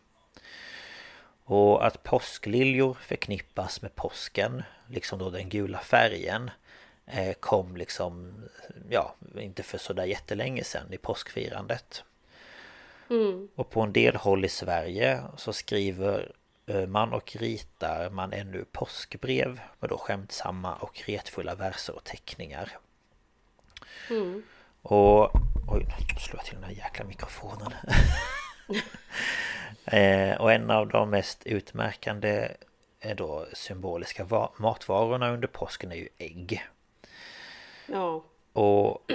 [1.52, 6.52] Och att påskliljor förknippas med påsken, liksom då den gula färgen,
[7.14, 8.34] Eh, kom liksom,
[8.90, 12.04] ja, inte för sådär jättelänge sedan i påskfirandet.
[13.10, 13.48] Mm.
[13.56, 16.32] Och på en del håll i Sverige så skriver
[16.66, 22.78] eh, man och ritar man ännu påskbrev med då skämtsamma och retfulla verser och teckningar.
[24.10, 24.44] Mm.
[24.82, 25.32] Och...
[25.68, 27.74] Oj, nu slår jag till den här jäkla mikrofonen.
[29.86, 32.52] eh, och en av de mest utmärkande
[33.00, 36.66] är då symboliska matvarorna under påsken är ju ägg.
[37.86, 38.24] Ja.
[38.54, 39.12] Och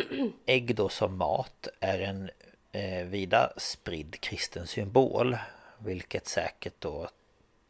[0.47, 2.31] ägg då som mat är en
[2.73, 5.37] eh, vida spridd kristen symbol.
[5.79, 7.09] Vilket säkert då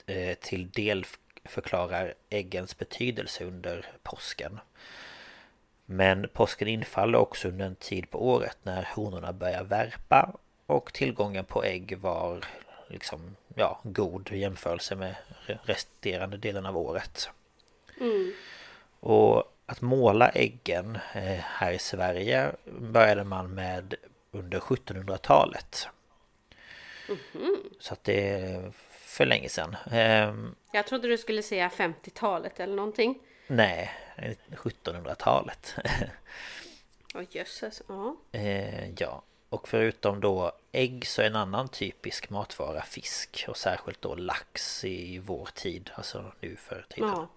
[0.06, 1.06] eh, till del
[1.44, 4.60] förklarar äggens betydelse under påsken.
[5.86, 10.36] Men påsken infaller också under en tid på året när honorna börjar värpa
[10.66, 12.44] och tillgången på ägg var
[12.88, 15.14] liksom ja, god i jämförelse med
[15.62, 17.30] resterande delen av året.
[18.00, 18.32] Mm.
[19.00, 23.94] Och att måla äggen eh, här i Sverige började man med
[24.30, 25.88] under 1700-talet.
[27.08, 27.56] Mm -hmm.
[27.80, 29.76] Så att det är för länge sedan.
[29.90, 33.18] Ehm, Jag trodde du skulle säga 50-talet eller någonting.
[33.46, 33.92] Nej,
[34.50, 35.74] 1700-talet.
[37.14, 38.16] Åh oh, jösses, ja.
[38.32, 39.22] Eh, ja,
[39.56, 44.84] och förutom då ägg så är en annan typisk matvara fisk och särskilt då lax
[44.84, 47.08] i vår tid, alltså nu för tiden.
[47.08, 47.28] Ja.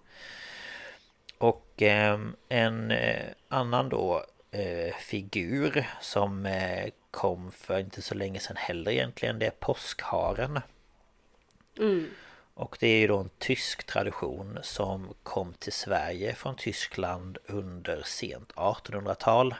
[1.38, 8.40] Och eh, en eh, annan då eh, figur som eh, kom för inte så länge
[8.40, 10.60] sedan heller egentligen Det är påskharen
[11.78, 12.10] mm.
[12.54, 18.02] Och det är ju då en tysk tradition som kom till Sverige från Tyskland under
[18.02, 19.54] sent 1800-tal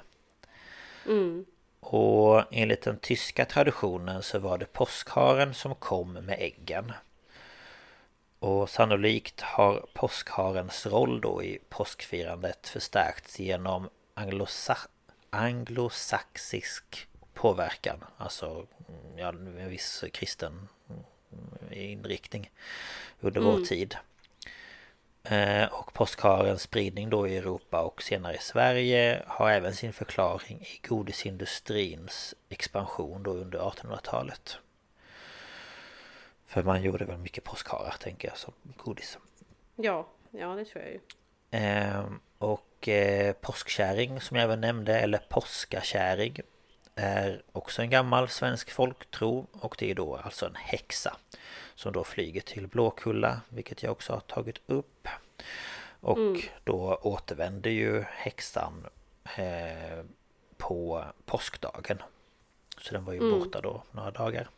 [1.07, 1.44] mm.
[1.81, 6.93] Och enligt den tyska traditionen så var det påskharen som kom med äggen
[8.38, 14.79] Och sannolikt har påskharens roll då i påskfirandet förstärkts genom anglosa
[15.31, 18.05] anglosaxisk påverkan.
[18.16, 18.66] Alltså
[19.16, 20.69] ja, en viss kristen
[21.71, 22.51] inriktning
[23.21, 23.53] under mm.
[23.53, 23.97] vår tid.
[25.23, 30.61] Eh, och påskharens spridning då i Europa och senare i Sverige har även sin förklaring
[30.61, 34.59] i godisindustrins expansion då under 1800-talet.
[36.47, 39.19] För man gjorde väl mycket påskharar tänker jag som godis.
[39.77, 41.01] Ja, ja det tror jag ju.
[41.51, 42.05] Eh,
[42.39, 46.37] och eh, påskkärring som jag även nämnde, eller påskakärring
[46.95, 51.17] är också en gammal svensk folktro och det är då alltså en häxa
[51.81, 55.09] som då flyger till Blåkulla, vilket jag också har tagit upp.
[56.01, 56.40] Och mm.
[56.64, 58.87] då återvänder ju häxan
[59.37, 60.05] eh,
[60.57, 62.03] på påskdagen.
[62.79, 63.38] Så den var ju mm.
[63.38, 64.49] borta då några dagar.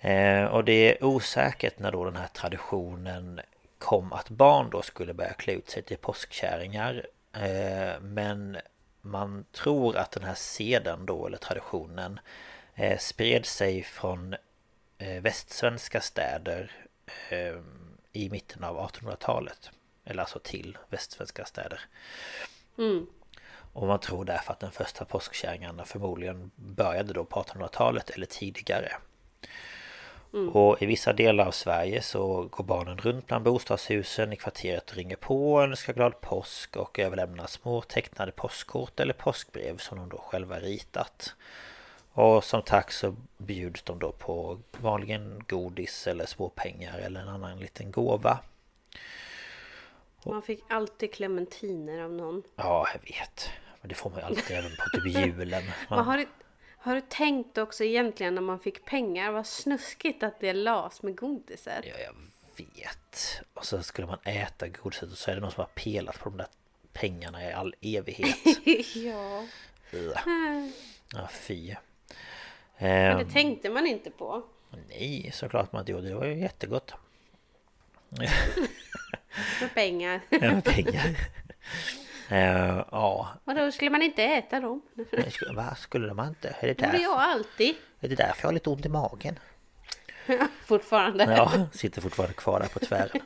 [0.00, 3.40] Eh, och det är osäkert när då den här traditionen
[3.78, 7.06] kom att barn då skulle börja klä ut sig till påskkärringar.
[7.32, 8.56] Eh, men
[9.00, 12.20] man tror att den här seden då, eller traditionen,
[12.74, 14.36] eh, spred sig från
[14.98, 16.72] västsvenska städer
[17.28, 17.60] eh,
[18.12, 19.70] i mitten av 1800-talet.
[20.04, 21.80] Eller alltså till västsvenska städer.
[22.78, 23.06] Mm.
[23.72, 28.92] Och man tror därför att den första påskkärringarna förmodligen började då på 1800-talet eller tidigare.
[30.32, 30.48] Mm.
[30.48, 34.96] Och i vissa delar av Sverige så går barnen runt bland bostadshusen i kvarteret och
[34.96, 40.08] ringer på och önskar glad påsk och överlämnar små tecknade påskkort eller påskbrev som de
[40.08, 41.34] då själva ritat.
[42.16, 47.58] Och som tack så bjuds de då på vanligen godis eller småpengar eller en annan
[47.58, 48.38] liten gåva.
[50.24, 52.42] Man fick alltid clementiner av någon.
[52.56, 53.50] Ja, jag vet.
[53.80, 55.62] Men det får man ju alltid även på typ julen.
[55.90, 56.04] Man...
[56.04, 56.26] har, du,
[56.76, 59.30] har du tänkt också egentligen när man fick pengar?
[59.30, 61.84] Vad snuskigt att det las med godiset.
[61.84, 62.14] Ja, jag
[62.56, 63.42] vet.
[63.54, 66.28] Och så skulle man äta godiset och så är det någon som har pelat på
[66.30, 66.48] de där
[66.92, 68.36] pengarna i all evighet.
[68.96, 69.44] ja.
[71.12, 71.74] Ja, fy.
[72.78, 73.30] Men det ehm.
[73.30, 74.42] tänkte man inte på.
[74.88, 76.08] Nej, såklart man inte gjorde.
[76.08, 76.94] Det var ju jättegott.
[79.58, 80.20] För pengar.
[80.30, 81.06] ja, med pengar.
[82.32, 83.28] Uh, ja.
[83.44, 84.82] Vadå, skulle man inte äta dem?
[85.54, 86.56] Vad skulle man inte?
[86.60, 86.96] Är det därför?
[86.96, 87.74] Det jag alltid.
[88.00, 89.38] Är det därför jag har lite ont i magen?
[90.64, 91.24] fortfarande.
[91.24, 93.20] Ja, sitter fortfarande kvar där på tvären.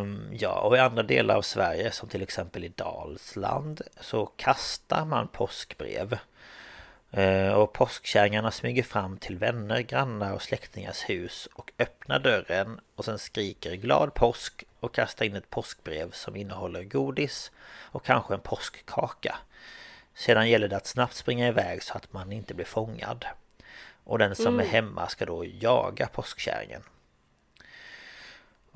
[0.00, 5.04] um, ja, och i andra delar av Sverige som till exempel i Dalsland så kastar
[5.04, 6.18] man påskbrev.
[7.10, 13.04] Eh, och påskkärringarna smyger fram till vänner, grannar och släktingars hus och öppnar dörren och
[13.04, 18.40] sen skriker glad påsk och kastar in ett påskbrev som innehåller godis och kanske en
[18.40, 19.36] påskkaka.
[20.14, 23.24] Sedan gäller det att snabbt springa iväg så att man inte blir fångad.
[24.04, 24.60] Och den som mm.
[24.60, 26.82] är hemma ska då jaga påskkärringen.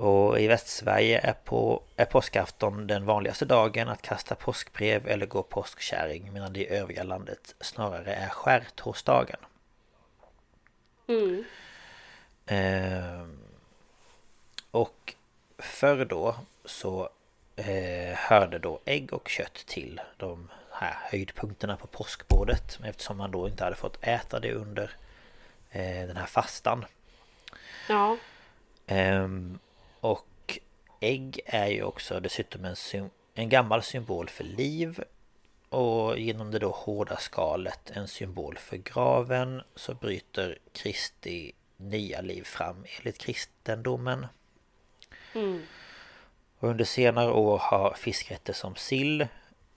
[0.00, 5.42] Och i Västsverige är, på, är påskafton den vanligaste dagen att kasta påskbrev eller gå
[5.42, 9.36] påskkärring medan det i övriga landet snarare är skärtorsdagen.
[11.06, 11.44] Mm.
[12.46, 13.26] Eh,
[14.70, 15.14] och
[15.58, 17.08] förr då så
[17.56, 23.48] eh, hörde då ägg och kött till de här höjdpunkterna på påskbordet eftersom man då
[23.48, 24.90] inte hade fått äta det under
[25.70, 26.84] eh, den här fastan.
[27.88, 28.16] Ja.
[28.88, 29.58] Um,
[30.00, 30.58] och
[31.00, 32.76] ägg är ju också dessutom en,
[33.34, 35.04] en gammal symbol för liv
[35.68, 42.42] och genom det då hårda skalet en symbol för graven så bryter Kristi nya liv
[42.42, 44.26] fram enligt kristendomen.
[45.34, 45.62] Mm.
[46.58, 49.26] Och under senare år har fiskrätter som sill,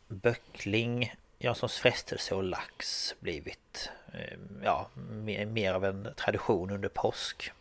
[0.07, 7.51] böckling, Janssons frestelse och lax blivit eh, ja, mer, mer av en tradition under påsk.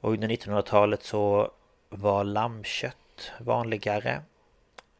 [0.00, 1.50] Och under 1900-talet så
[1.88, 4.22] var lammkött vanligare.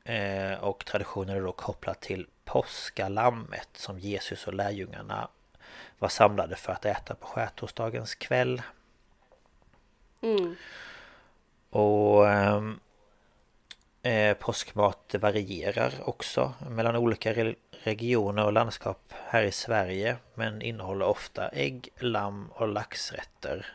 [0.04, 5.28] Eh, och traditionen är då kopplad till påskalammet som Jesus och lärjungarna
[5.98, 8.62] var samlade för att äta på skärtorsdagens kväll.
[10.22, 10.56] Mm.
[11.70, 12.80] Och ehm,
[14.02, 21.06] eh, påskmat varierar också mellan olika re regioner och landskap här i Sverige men innehåller
[21.06, 23.66] ofta ägg, lamm och laxrätter.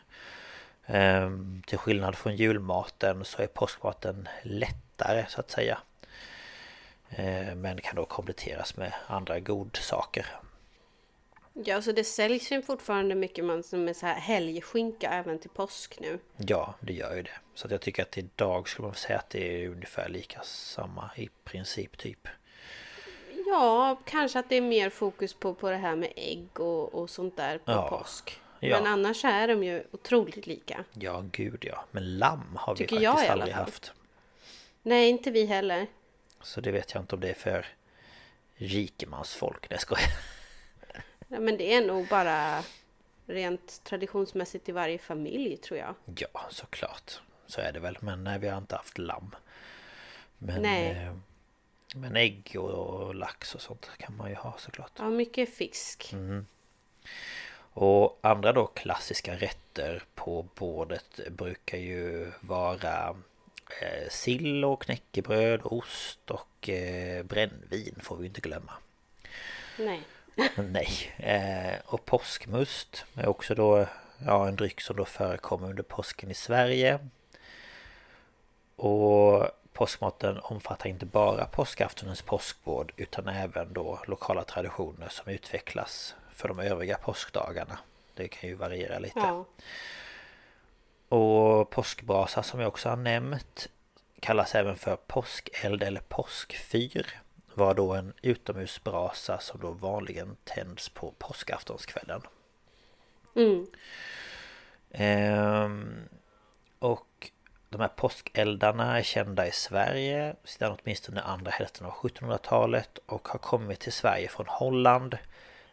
[0.86, 5.78] Ehm, till skillnad från julmaten så är påskmaten lättare så att säga.
[7.10, 10.26] Ehm, men kan då kompletteras med andra godsaker.
[11.64, 15.50] Ja, så det säljs ju fortfarande mycket man som är så här helgskinka även till
[15.50, 16.18] påsk nu.
[16.36, 17.38] Ja, det gör ju det.
[17.54, 21.10] Så att jag tycker att idag skulle man säga att det är ungefär lika samma
[21.16, 22.28] i princip typ.
[23.46, 27.10] Ja, kanske att det är mer fokus på, på det här med ägg och, och
[27.10, 27.88] sånt där på ja.
[27.88, 28.40] påsk.
[28.66, 28.80] Ja.
[28.80, 30.84] Men annars är de ju otroligt lika.
[30.92, 31.84] Ja, gud ja.
[31.90, 33.92] Men lamm har Tycker vi faktiskt aldrig haft.
[34.82, 35.86] Nej, inte vi heller.
[36.40, 37.66] Så det vet jag inte om det är för
[38.54, 39.68] rikemansfolk.
[39.68, 40.08] Det skojar.
[41.28, 42.62] Ja, men det är nog bara
[43.26, 45.94] rent traditionsmässigt i varje familj tror jag.
[46.16, 47.20] Ja, såklart.
[47.46, 47.98] Så är det väl.
[48.00, 49.34] Men nej, vi har inte haft lamm.
[50.38, 50.90] Men, Nej.
[50.90, 51.16] eh,
[51.94, 54.92] men ägg och, och lax och sånt kan man ju ha såklart.
[54.98, 56.12] Ja, mycket fisk.
[56.12, 56.46] Mm.
[57.76, 63.16] Och andra då klassiska rätter på bordet brukar ju vara
[63.82, 68.72] eh, sill och knäckebröd, ost och eh, brännvin får vi inte glömma.
[69.78, 70.02] Nej.
[70.56, 70.88] Nej.
[71.16, 73.86] Eh, och påskmust är också då
[74.26, 76.98] ja, en dryck som då förekommer under påsken i Sverige.
[78.76, 86.48] Och påskmaten omfattar inte bara påskaftonens påskbord utan även då lokala traditioner som utvecklas för
[86.48, 87.78] de övriga påskdagarna.
[88.14, 89.18] Det kan ju variera lite.
[89.18, 89.44] Ja.
[91.08, 93.68] Och påskbrasa som jag också har nämnt
[94.20, 97.20] kallas även för påskeld eller påskfyr.
[97.54, 102.22] Var då en utomhusbrasa som då vanligen tänds på påskaftonskvällen.
[103.34, 103.66] Mm.
[104.90, 106.08] Ehm,
[106.78, 107.30] och
[107.68, 113.38] de här påskeldarna är kända i Sverige sedan åtminstone andra hälften av 1700-talet och har
[113.38, 115.18] kommit till Sverige från Holland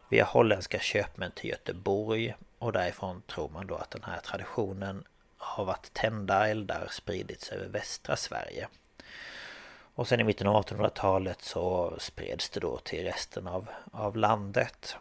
[0.09, 5.03] via holländska köpmän till Göteborg och därifrån tror man då att den här traditionen
[5.37, 8.67] av att tända eldar spridits över västra Sverige.
[9.95, 14.95] Och sen i mitten av 1800-talet så spreds det då till resten av, av landet.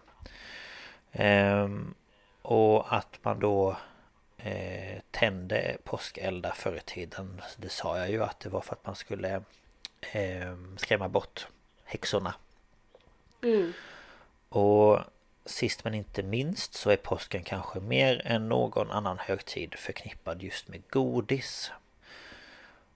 [1.12, 1.94] Ehm,
[2.42, 3.76] och att man då
[4.36, 8.86] eh, tände påskeldar förr i tiden Det sa jag ju att det var för att
[8.86, 9.42] man skulle
[10.12, 11.46] eh, skrämma bort
[11.84, 12.34] häxorna
[13.42, 13.72] Mm.
[14.52, 15.00] Och
[15.44, 20.68] sist men inte minst så är påsken kanske mer än någon annan högtid förknippad just
[20.68, 21.70] med godis.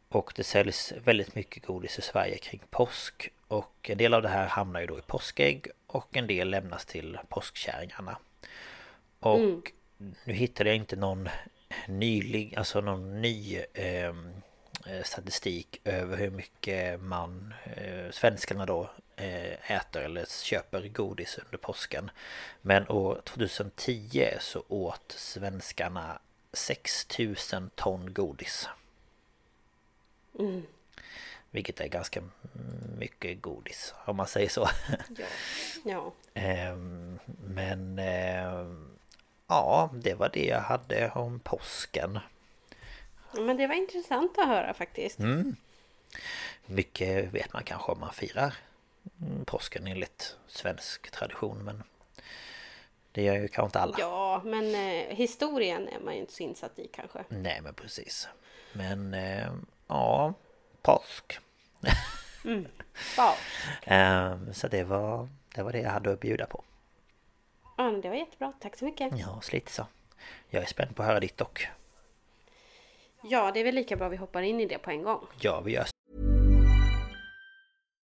[0.09, 3.29] Och det säljs väldigt mycket godis i Sverige kring påsk.
[3.49, 6.85] Och en del av det här hamnar ju då i påskägg Och en del lämnas
[6.85, 8.19] till påskkärringarna.
[9.21, 10.15] Och Mm.
[10.25, 11.29] nu hittade jag inte någon
[11.89, 14.15] nylig, alltså någon ny eh,
[15.05, 22.11] statistik över hur mycket man, eh, svenskarna då, eh, äter eller köper godis under påsken.
[22.63, 26.19] Men år 2010 så åt svenskarna
[26.53, 28.69] 6000 ton godis.
[30.39, 30.63] Mm.
[31.51, 32.23] Vilket är ganska
[32.99, 34.69] mycket godis om man säger så.
[35.17, 35.27] Ja.
[35.85, 36.13] ja.
[36.35, 38.89] Ehm, Men ehm,
[39.47, 42.19] ja, det var det jag hade om påsken.
[43.41, 45.19] Men det var intressant att höra faktiskt.
[45.19, 45.57] Mm.
[46.67, 48.55] Mycket vet man kanske om man firar
[49.23, 51.83] mm, påsken enligt svensk tradition men
[53.13, 53.97] det gör ju kanske inte alla.
[53.99, 57.25] Ja, men eh, historien är man ju inte så insatt i kanske.
[57.29, 58.29] Nej men precis.
[58.73, 59.53] Men eh,
[59.87, 60.35] ja,
[60.83, 61.39] påsk.
[63.17, 63.37] Ja,
[63.85, 66.65] Ehm, så det var, det var det jag hade att bjuda på.
[67.77, 68.53] ja det var jättebra.
[68.61, 69.19] Tack så mycket.
[69.19, 69.87] Ja, så lite så.
[70.51, 71.69] Jag är spänd på att höra ditt dock.
[73.31, 75.27] Ja, det är väl lika bra vi hoppar in i det på en gång.
[75.41, 75.87] Ja, vi gör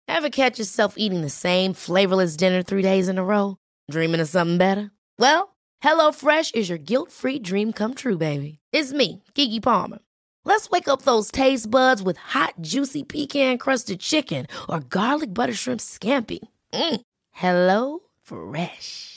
[0.10, 3.56] Ever catch yourself eating the same flavorless dinner three days in a row?
[3.92, 4.90] Dreaming of something better?
[5.20, 8.60] Well, HelloFresh is your guilt-free dream come true, baby.
[8.72, 10.00] It's me, Kiki Palmer.
[10.46, 15.82] Let's wake up those taste buds with hot, juicy pecan-crusted chicken or garlic butter shrimp
[15.82, 16.40] scampi.
[16.74, 17.02] Mm.
[17.32, 19.17] Hello Fresh.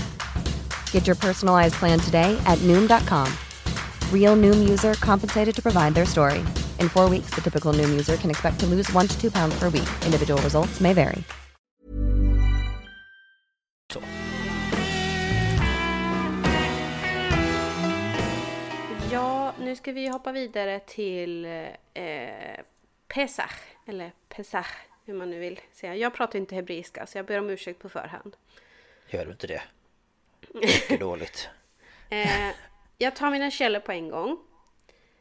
[0.91, 3.27] Get your personalized plan today at Noom.com.
[4.13, 6.39] Real Noom user compensated to provide their story.
[6.79, 9.59] In four weeks, the typical Noom user can expect to lose one to two pounds
[9.59, 9.89] per week.
[10.05, 11.23] Individual results may vary.
[19.11, 21.45] Ja, nu ska vi hoppa vidare till
[21.93, 22.59] eh,
[23.07, 23.53] Pesach,
[23.85, 24.67] eller Pesach,
[25.05, 25.95] hur man nu vill säga.
[25.95, 28.35] Jag pratar inte hebreiska, så jag ber om ursäkt på förhand.
[29.09, 29.61] Gör du inte det?
[30.53, 31.49] Mycket dåligt.
[32.13, 32.49] Eh,
[32.97, 34.37] jag tar mina källor på en gång.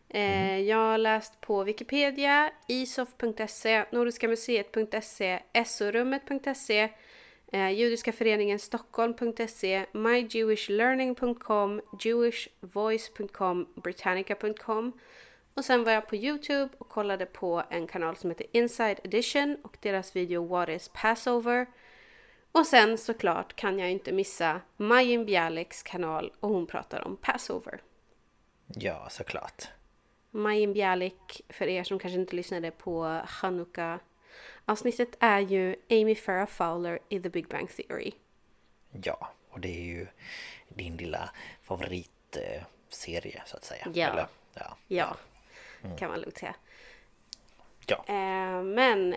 [0.09, 6.89] Eh, jag har läst på Wikipedia, isof.se, Nordiska museet.se, SO-rummet.se,
[7.53, 14.93] Eh, Judiska föreningen Stockholm.se, mygewishlearning.com, jewishvoice.com, britannica.com.
[15.55, 19.57] Och sen var jag på Youtube och kollade på en kanal som heter Inside Edition
[19.63, 21.67] och deras video What is Passover?
[22.53, 27.83] Och sen såklart kan jag inte missa Majin Bialiks kanal och hon pratar om Passover.
[28.67, 29.69] Ja, såklart.
[30.31, 34.01] Majin Bialik, för er som kanske inte lyssnade på Hanukka
[34.65, 38.13] avsnittet är ju Amy Farrah Fowler i The Big Bang Theory.
[39.03, 40.07] Ja, och det är ju
[40.69, 41.31] din lilla
[41.63, 43.87] favoritserie så att säga.
[43.95, 44.09] Ja.
[44.09, 44.77] Eller, ja.
[44.87, 45.17] Ja,
[45.99, 46.55] kan man lugnt säga.
[47.87, 48.05] Ja.
[48.07, 49.17] Eh, men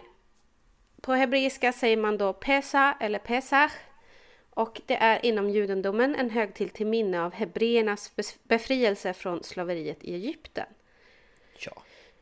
[1.03, 3.71] på hebreiska säger man då Pesa eller Pesach.
[4.49, 8.11] Och det är inom judendomen en högtid till minne av hebreernas
[8.43, 10.65] befrielse från slaveriet i Egypten.
[11.59, 11.71] Ja.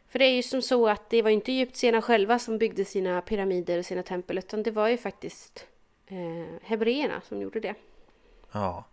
[0.07, 3.21] För det är ju som så att det var inte egyptierna själva som byggde sina
[3.21, 5.67] pyramider och sina tempel utan det var ju faktiskt
[6.07, 7.75] eh, hebreerna som gjorde det.
[8.51, 8.86] Ja.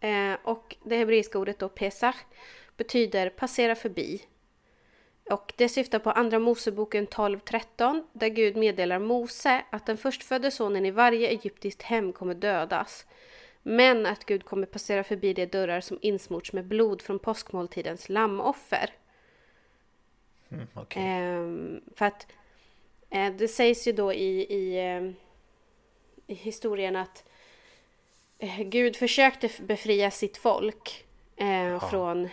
[0.00, 2.16] Eh, och det hebreiska ordet då Pesach
[2.76, 4.22] betyder passera förbi.
[5.30, 10.86] Och det syftar på Andra Moseboken 12.13 där Gud meddelar Mose att den förstfödde sonen
[10.86, 13.06] i varje egyptiskt hem kommer dödas.
[13.62, 18.90] Men att Gud kommer passera förbi de dörrar som insmorts med blod från påskmåltidens lammoffer.
[20.48, 21.02] Mm, Okej.
[21.02, 22.26] Ehm, för att
[23.10, 25.10] eh, det sägs ju då i, i, eh,
[26.26, 27.24] i historien att
[28.38, 31.04] eh, Gud försökte befria sitt folk
[31.36, 32.28] eh, från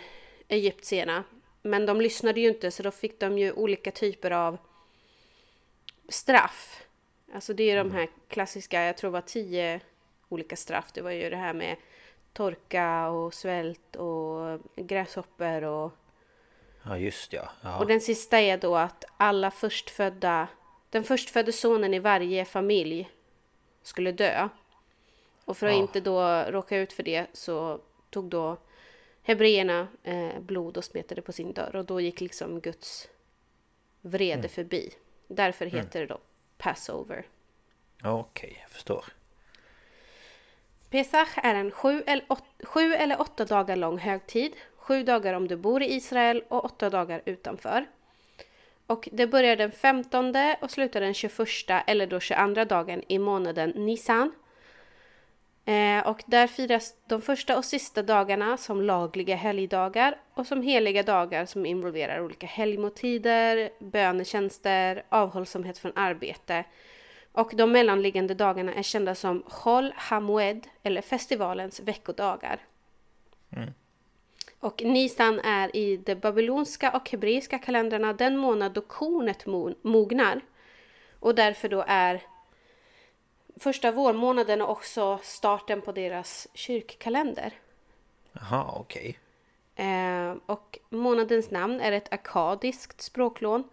[0.48, 1.24] egyptierna.
[1.62, 4.58] Men de lyssnade ju inte så då fick de ju olika typer av
[6.08, 6.82] straff.
[7.34, 9.80] Alltså det är de här klassiska, jag tror det var tio
[10.28, 10.92] olika straff.
[10.92, 11.76] Det var ju det här med
[12.32, 15.92] torka och svält och gräshoppor och
[16.84, 17.48] Ja, just ja.
[17.62, 17.78] ja.
[17.78, 20.48] och den sista är då att alla förstfödda,
[20.90, 23.10] den förstfödde sonen i varje familj
[23.82, 24.48] skulle dö.
[25.44, 25.78] Och för att Ja.
[25.78, 28.56] inte då råka ut för det så tog då
[29.22, 33.08] hebreerna eh, blod och smetade på sin dörr och då gick liksom Guds
[34.00, 34.48] vrede Mm.
[34.48, 34.90] förbi.
[35.28, 36.18] Därför heter det då
[36.58, 37.26] Passover.
[38.04, 39.04] Okej, jag förstår.
[40.90, 44.52] Pesach är en sju eller, åt, sju eller åtta dagar lång högtid.
[44.76, 47.86] Sju dagar om du bor i Israel och åtta dagar utanför.
[48.86, 51.38] Och det börjar den 15 och slutar den 21
[51.86, 54.32] eller då 22 dagen i månaden Nisan.
[55.64, 61.02] Eh, och där firas de första och sista dagarna som lagliga helgdagar och som heliga
[61.02, 66.64] dagar som involverar olika helgmåltider, bönetjänster, avhållsamhet från arbete.
[67.32, 72.60] Och de mellanliggande dagarna är kända som Chol Hamoed eller festivalens veckodagar.
[74.60, 80.40] Och Nisan är i de babylonska och hebreiska kalendrarna den månad då kornet mo- mognar.
[81.20, 82.22] Och därför då är
[83.56, 87.52] första vårmånaden också starten på deras kyrkkalender.
[88.32, 89.18] Jaha, okej.
[89.76, 93.64] Eh, och månadens namn är ett akadiskt språklån.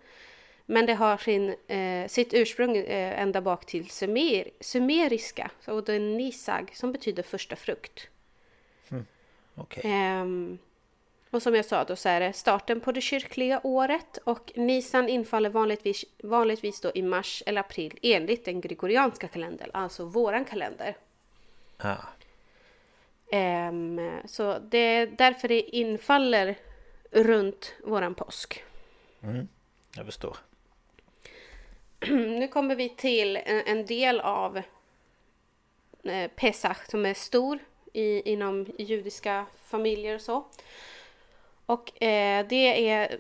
[0.66, 5.52] Men det har sin, eh, sitt ursprung eh, ända bak till sumer, sumeriska.
[5.62, 8.10] Så det är nisag som betyder första frukt.
[9.56, 9.82] Okej.
[9.86, 10.58] Ehm,
[11.32, 15.10] och som jag sa då så är det starten på det kyrkliga året och Nisan
[15.10, 20.98] infaller vanligtvis, vanligtvis då i mars eller april enligt den gregorianska kalendern, alltså våran kalender.
[21.78, 21.98] Ja.
[23.32, 26.56] Ehm, så det är därför det infaller
[27.12, 28.64] runt våran påsk.
[29.96, 30.38] Jag förstår.
[32.10, 34.62] Nu kommer vi till en, en del av
[36.04, 37.60] eh, Pesach som är stor
[37.94, 40.46] i, inom judiska familjer och så.
[41.70, 43.20] Och eh, det är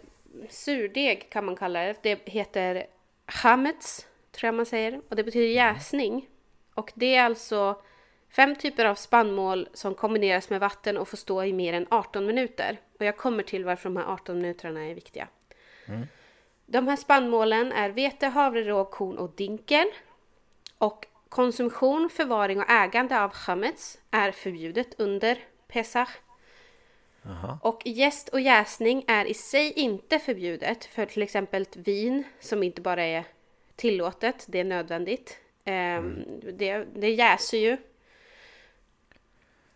[0.49, 1.95] surdeg kan man kalla det.
[2.03, 2.85] Det heter
[3.27, 5.01] chametz, tror jag man säger.
[5.09, 6.27] Och det betyder jäsning.
[6.73, 7.81] Och det är alltså
[8.29, 12.25] fem typer av spannmål som kombineras med vatten och får stå i mer än 18
[12.25, 12.79] minuter.
[12.99, 15.27] Och jag kommer till varför de här 18 minuterna är viktiga.
[16.65, 19.87] De här spannmålen är vete, havre, råg, korn och dinkel.
[20.77, 25.37] Och konsumtion, förvaring och ägande av chametz är förbjudet under
[25.67, 26.09] Pesach.
[27.61, 32.81] Och jäst och jäsning är i sig inte förbjudet för till exempel vin som inte
[32.81, 33.23] bara är
[33.75, 35.37] tillåtet, det är nödvändigt.
[35.65, 37.77] Ehm, det, det jäser ju.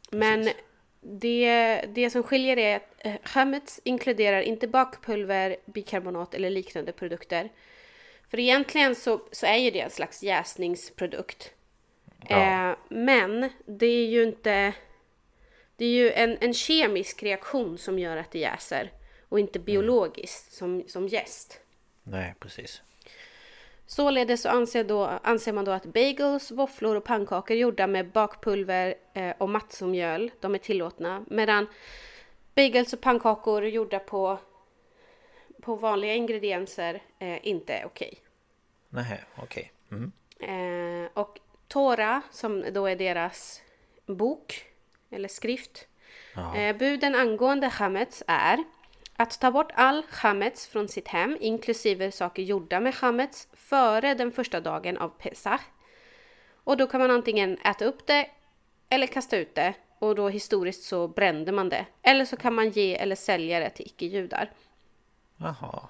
[0.09, 0.49] Men
[1.01, 7.49] det, det som skiljer är att eh, chametz inkluderar inte bakpulver, bikarbonat eller liknande produkter.
[8.29, 11.53] För egentligen så, så är ju det en slags jäsningsprodukt.
[12.27, 12.69] Ja.
[12.69, 14.73] Eh, men det är ju inte...
[15.83, 18.91] Det är ju en, en kemisk reaktion som gör att det jäser
[19.29, 21.59] och inte biologiskt som, som jäst.
[22.03, 22.81] Nej, precis.
[23.85, 28.95] Således så anser, då, anser man då att bagels, våfflor och pannkakor gjorda med bakpulver
[29.13, 31.25] eh, och matzomjöl, de är tillåtna.
[31.27, 31.67] Medan
[32.55, 34.39] bagels och pannkakor gjorda på,
[35.61, 38.17] på vanliga ingredienser eh, inte är okej.
[38.89, 39.71] Nej, okej.
[39.91, 40.11] Mm.
[40.39, 43.61] Eh, och Tora, som då är deras
[44.05, 44.72] bok
[45.13, 45.87] eller skrift.
[46.55, 48.63] Eh, buden angående chamets är
[49.15, 54.31] att ta bort all chamets från sitt hem, inklusive saker gjorda med chamets, före den
[54.31, 55.61] första dagen av Pesach.
[56.63, 58.29] Och då kan man antingen äta upp det
[58.89, 59.73] eller kasta ut det.
[59.99, 61.85] Och då historiskt så brände man det.
[62.01, 64.51] Eller så kan man ge eller sälja det till icke-judar.
[65.37, 65.87] Jaha.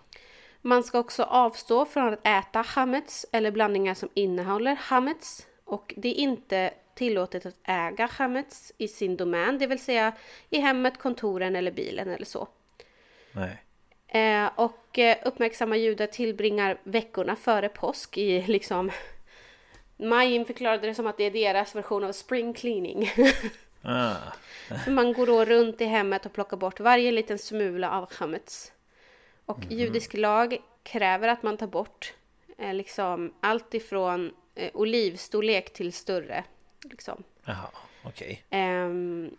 [0.61, 5.47] Man ska också avstå från att äta hamets eller blandningar som innehåller hamets.
[5.65, 10.13] Och det är inte tillåtet att äga hamets i sin domän, det vill säga
[10.49, 12.47] i hemmet, kontoren eller bilen eller så.
[13.31, 13.57] Nej.
[14.07, 18.91] Eh, och eh, uppmärksamma judar tillbringar veckorna före påsk i liksom
[19.97, 23.11] Majin förklarade det som att det är deras version av spring cleaning.
[23.85, 24.15] Ah.
[24.87, 28.71] Man går då runt i hemmet och plockar bort varje liten smula av chamets.
[29.45, 32.13] Och judisk lag kräver att man tar bort
[32.57, 36.43] eh, liksom allt ifrån eh, olivstorlek till större.
[36.84, 37.23] Liksom.
[37.45, 37.69] Jaha,
[38.03, 38.43] okej.
[38.49, 39.38] Ehm,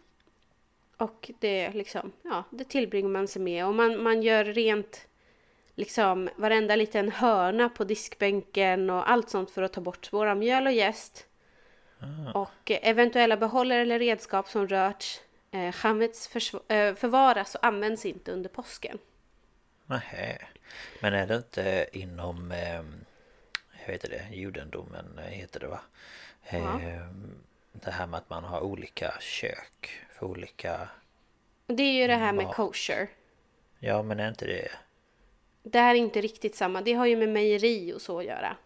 [0.97, 3.67] och det liksom, ja, det tillbringar man sig med.
[3.67, 5.07] Och man, man gör rent
[5.75, 10.67] liksom varenda liten hörna på diskbänken och allt sånt för att ta bort spår mjöl
[10.67, 11.27] och jäst.
[12.35, 15.21] Och eh, eventuella behållare eller redskap som rörts
[15.51, 18.99] eh, chamets försv- eh, förvaras och används inte under påsken.
[19.87, 20.39] Nähä.
[21.01, 22.83] Men är det inte inom, eh,
[23.81, 25.81] jag vet det, judendomen eh, heter det va?
[26.47, 26.81] Eh, Ja.
[27.73, 30.89] Det här med att man har olika kök för olika,
[31.67, 32.55] det är ju det här med Mat.
[32.57, 33.09] kosher.
[33.79, 34.69] ja men är inte det,
[35.63, 36.81] Det här är inte riktigt samma.
[36.81, 38.57] Det har ju med mejeri och så att göra.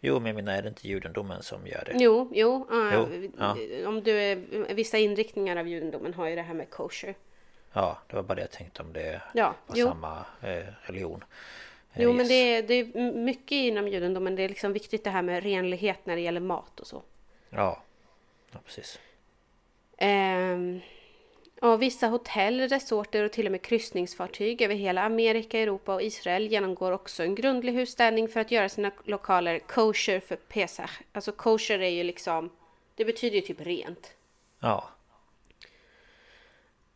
[0.00, 1.92] jo men jag menar är det inte judendomen som gör det?
[1.94, 2.66] Jo, jo.
[2.70, 3.88] ja, Jo, ja.
[3.88, 4.36] Om du är,
[4.74, 7.14] vissa inriktningar av judendomen har ju det här med kosher.
[7.72, 9.86] Ja, det var bara det jag tänkte om det Ja, var jo.
[9.86, 11.24] samma eh, religion.
[11.92, 12.28] Eh, Jo, men yes.
[12.28, 14.36] det är, det är mycket inom judendomen.
[14.36, 17.02] Det är liksom viktigt det här med renlighet när det gäller mat och så.
[17.50, 17.82] Ja,
[18.52, 18.98] ja precis.
[19.98, 20.80] Ehm,
[21.60, 26.46] och vissa hotell, resorter och till och med kryssningsfartyg över hela Amerika, Europa och Israel
[26.46, 31.00] genomgår också en grundlig husstädning för att göra sina lokaler kosher för Pesach.
[31.12, 32.50] Alltså kosher är ju liksom,
[32.94, 34.14] det betyder ju typ rent.
[34.60, 34.88] Ja,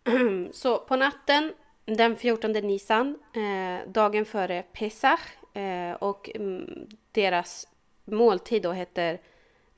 [0.52, 1.52] Så på natten
[1.84, 5.20] den 14 Nisan, eh, dagen före Pesach
[5.56, 7.68] eh, och mm, deras
[8.04, 9.20] måltid då heter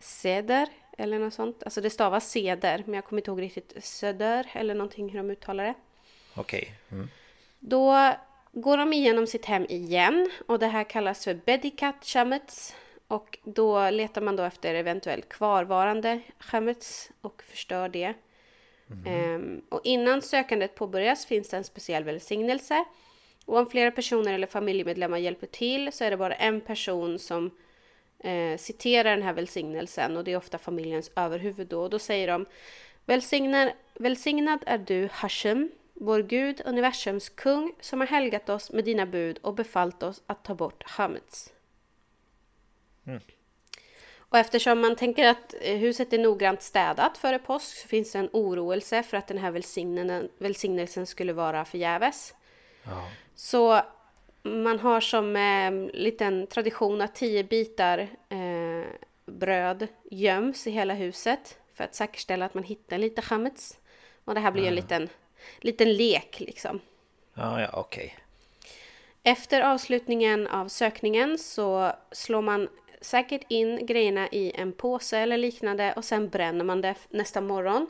[0.05, 1.63] Seder eller något sånt.
[1.63, 5.31] Alltså det stavas Seder men jag kommer inte ihåg riktigt Söder eller någonting hur de
[5.31, 5.75] uttalar det.
[6.35, 6.75] okej.
[6.91, 7.09] Mm.
[7.59, 8.11] Då
[8.53, 12.77] går de igenom sitt hem igen och det här kallas för Bedikat Shamets.
[13.09, 18.15] Och då letar man då efter eventuellt kvarvarande Shamets och förstör det.
[19.07, 22.85] Ehm, och innan sökandet påbörjas finns det en speciell välsignelse.
[23.47, 27.51] Och om flera personer eller familjemedlemmar hjälper till så är det bara en person som
[28.19, 31.83] eh, citerar den här välsignelsen och det är ofta familjens överhuvud då.
[31.83, 32.47] Och då säger de
[33.07, 39.07] Välsignad, välsignad är du Hashem, vår Gud, universums kung, som har helgat oss med dina
[39.07, 41.53] bud och befallt oss att ta bort Hamets.
[44.17, 48.19] Och eftersom man tänker att eh, huset är noggrant städat före påsk så finns det
[48.19, 49.51] en oroelse för att den här
[50.39, 52.35] välsignelsen skulle vara förgäves.
[52.85, 53.09] Ja.
[53.35, 53.83] Så
[54.45, 58.85] man har som eh, liten tradition att tio bitar eh,
[59.27, 63.79] bröd göms i hela huset för att säkerställa att man hittar lite chametz.
[64.25, 65.09] Och det här blir en liten,
[65.59, 66.81] liten lek liksom.
[67.35, 68.17] Ja, ja, okej.
[69.23, 72.69] Efter avslutningen av sökningen så slår man
[73.01, 77.87] säkert in grejerna i en påse eller liknande och sen bränner man det nästa morgon.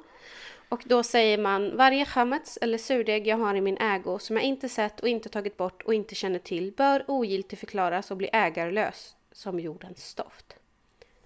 [0.69, 4.45] Och då säger man varje chametz eller surdeg jag har i min ägo som jag
[4.45, 8.31] inte sett och inte tagit bort och inte känner till bör ogiltig förklaras och bli
[8.33, 10.57] ägarlös som jordens stoft.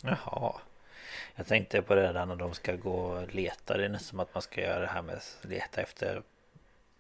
[0.01, 0.53] Jaha.
[1.36, 3.76] Jag tänkte på det där när de ska gå och leta.
[3.76, 6.22] Det är nästan som att man ska göra det här med att leta efter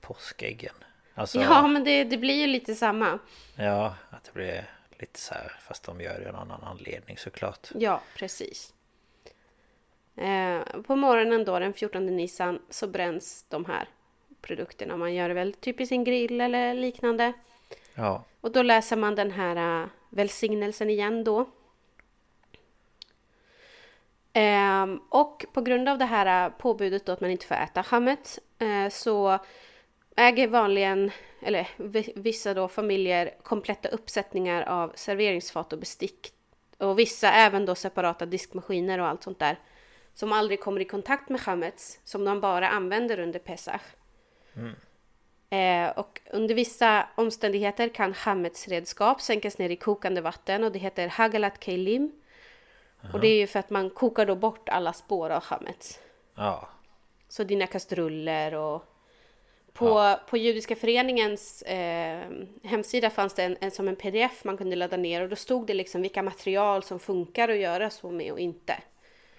[0.00, 0.74] påskäggen.
[1.14, 3.18] Alltså, Ja, men det, det blir ju lite samma.
[3.56, 4.64] ja, att det blir
[4.98, 5.52] lite så här.
[5.60, 7.68] Fast de gör det av någon annan anledning såklart.
[7.74, 8.74] Ja, precis.
[10.18, 13.88] Eh, på morgonen då, den 14 Nisan, så bränns de här
[14.40, 14.96] produkterna.
[14.96, 17.32] Man gör det väl typ i sin grill eller liknande.
[17.94, 21.46] Ja, Och då läser man den här uh, välsignelsen igen då.
[24.32, 27.80] Ehm, och på grund av det här uh, påbudet då att man inte får äta
[27.80, 29.38] hammet eh, så
[30.16, 31.10] äger vanligen,
[31.42, 36.32] eller vi- vissa då familjer kompletta uppsättningar av serveringsfat och bestick
[36.78, 39.58] Och vissa även då separata diskmaskiner och allt sånt där.
[40.18, 43.80] Som aldrig kommer i kontakt med chamets, som de bara använder under Pesach.
[45.50, 51.08] Eh, och under vissa omständigheter kan chammetsredskap sänkas ner i kokande vatten och det heter
[51.08, 52.12] hagalat keilim.
[53.12, 56.00] Och det är ju för att man kokar då bort alla spår av chammets.
[56.34, 56.68] Ja.
[57.28, 58.84] Så dina kastruller och
[59.72, 62.28] på, på Judiska föreningens eh,
[62.62, 65.66] hemsida fanns det en, en, som en pdf man kunde ladda ner och då stod
[65.66, 68.82] det liksom vilka material som funkar att göra så med och inte.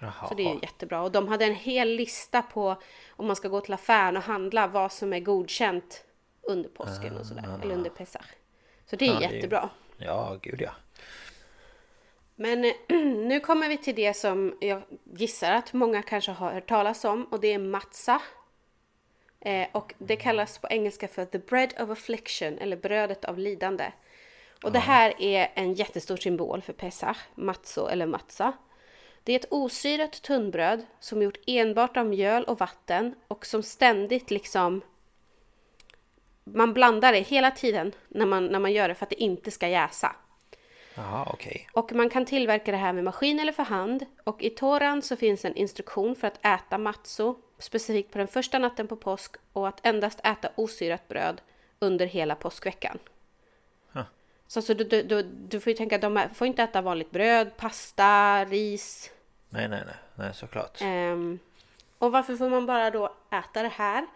[0.00, 0.28] Jaha.
[0.28, 1.02] Så det är ju jättebra.
[1.02, 2.76] Och de hade en hel lista på
[3.10, 6.04] om man ska gå till affären och handla vad som är godkänt
[6.42, 7.60] under påsken och sådär.
[7.62, 8.26] Eller under Pesach.
[8.86, 9.68] Så det är Ja, det är ju- jättebra.
[9.96, 10.70] Ja, gud ja.
[12.34, 12.60] Men
[13.28, 17.24] nu kommer vi till det som jag gissar att många kanske har hört talas om
[17.24, 18.22] och det är matza.
[19.40, 23.92] Eh, och det kallas på engelska för the bread of affliction eller brödet av lidande.
[24.62, 28.52] Och det här är en jättestor symbol för Pesach, matzo eller matza.
[29.24, 33.62] Det är ett osyrat tunnbröd som är gjort enbart av mjöl och vatten och som
[33.62, 34.82] ständigt liksom
[36.44, 39.50] man blandar det hela tiden när man, när man gör det för att det inte
[39.50, 40.16] ska jäsa.
[40.94, 41.68] Jaha, okej.
[41.72, 44.06] Och man kan tillverka det här med maskin eller för hand.
[44.24, 48.58] Och i Toran så finns en instruktion för att äta matzo, specifikt på den första
[48.58, 51.40] natten på påsk och att endast äta osyrat bröd
[51.78, 52.98] under hela påskveckan.
[54.50, 57.10] Så alltså, du, du, du, du får ju tänka att de får inte äta vanligt
[57.10, 59.10] bröd, pasta, ris.
[59.48, 59.94] Nej, nej, nej.
[60.14, 60.78] Nej, såklart.
[60.80, 61.38] Ehm,
[61.98, 64.06] och varför får man bara då äta det här?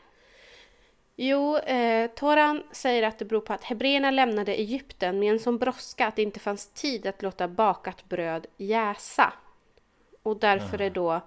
[1.16, 5.58] Jo, eh, Toran säger att det beror på att hebreerna lämnade Egypten med en sån
[5.58, 9.32] brådska att det inte fanns tid att låta bakat bröd jäsa.
[10.22, 11.20] Och därför är då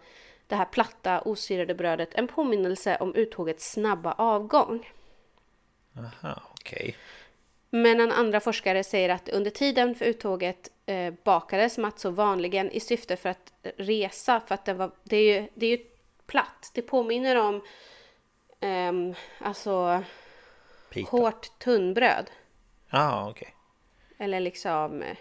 [0.48, 4.92] det här platta osyrade brödet en påminnelse om uttågets snabba avgång.
[5.98, 6.96] Aha, okej.
[7.70, 12.80] Men en andra forskare säger att under tiden för uttåget eh, bakades matzo vanligen i
[12.80, 15.86] syfte för att resa, för att det, var, det, är, ju, det är ju
[16.26, 16.72] platt.
[16.74, 17.62] Det påminner om
[18.60, 20.04] ehm, alltså
[20.90, 21.10] Pita.
[21.10, 22.32] hårt tunnbröd.
[22.90, 23.56] Ja, okej.
[24.18, 25.18] Eller liksom eh,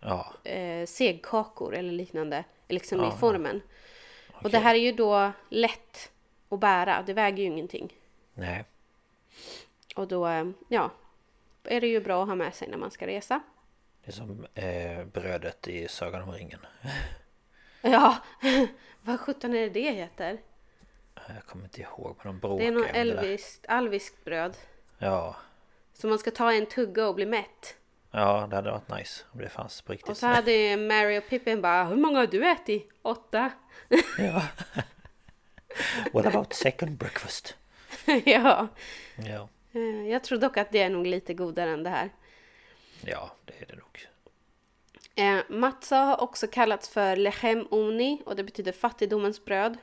[0.00, 2.44] Ja, eh, segkakor eller liknande.
[2.68, 3.62] Liksom Ja, i formen.
[4.28, 4.50] Och okej.
[4.50, 6.12] det här är ju då lätt
[6.48, 7.02] att bära.
[7.06, 7.92] Det väger ju ingenting.
[8.34, 8.64] Nej.
[9.96, 10.90] Och då, eh, ja,
[11.64, 13.40] är det ju bra att ha med sig när man ska resa.
[14.04, 16.60] Det är som eh, brödet i Sagan om ringen.
[17.82, 18.16] Ja,
[19.02, 20.40] vad sjutton är det det heter?
[21.14, 24.56] Jag kommer inte ihåg vad de bråkar Det är något elviskt, alviskt bröd.
[24.98, 25.36] Ja.
[25.92, 27.76] Så man ska ta en tugga och bli mätt.
[28.10, 30.08] Ja, det hade varit nice om det fanns på riktigt.
[30.08, 32.90] Och så hade Mary och Pippin bara, hur många har du ätit?
[33.02, 33.50] Åtta.
[34.18, 34.42] Ja.
[36.12, 37.56] What about second breakfast?
[38.24, 38.68] ja.
[39.16, 39.48] Ja.
[39.72, 42.10] Eh, Jag tror dock att det är nog lite godare än det här.
[43.04, 44.06] Ja, det är det nog.
[45.14, 49.76] Eh, matza har också kallats för lechem uni och det betyder fattigdomens bröd.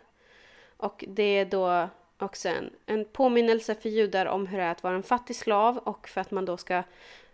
[0.78, 4.84] Och det är då också en, en påminnelse för judar om hur det är att
[4.84, 6.84] vara en fattig slav och för att man då ska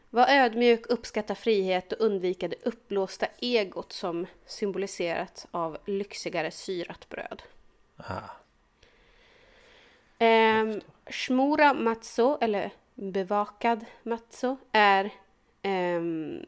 [0.09, 7.43] vara ödmjuk, uppskatta frihet och undvika det uppblåsta egot som symboliserat av lyxigare syrat bröd.
[7.97, 8.21] Ah,
[10.23, 15.09] Ehm, Shmura matzo, eller bevakad matzo, är
[15.61, 16.45] ehm,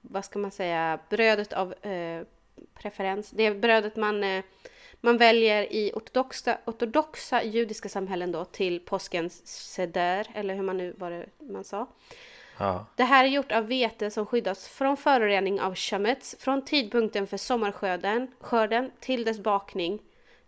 [0.00, 2.22] vad ska man säga, brödet av eh,
[2.74, 3.30] preferens.
[3.30, 4.44] Det är brödet man, eh,
[5.00, 10.94] man väljer i ortodoxa, ortodoxa judiska samhällen då till påskens seder, eller hur man nu
[10.98, 11.86] var det man sa.
[12.58, 12.86] ja.
[12.96, 17.36] Det här är gjort av vete som skyddas från förorening av chamets från tidpunkten för
[17.36, 20.00] sommarskörden skörden till dess bakning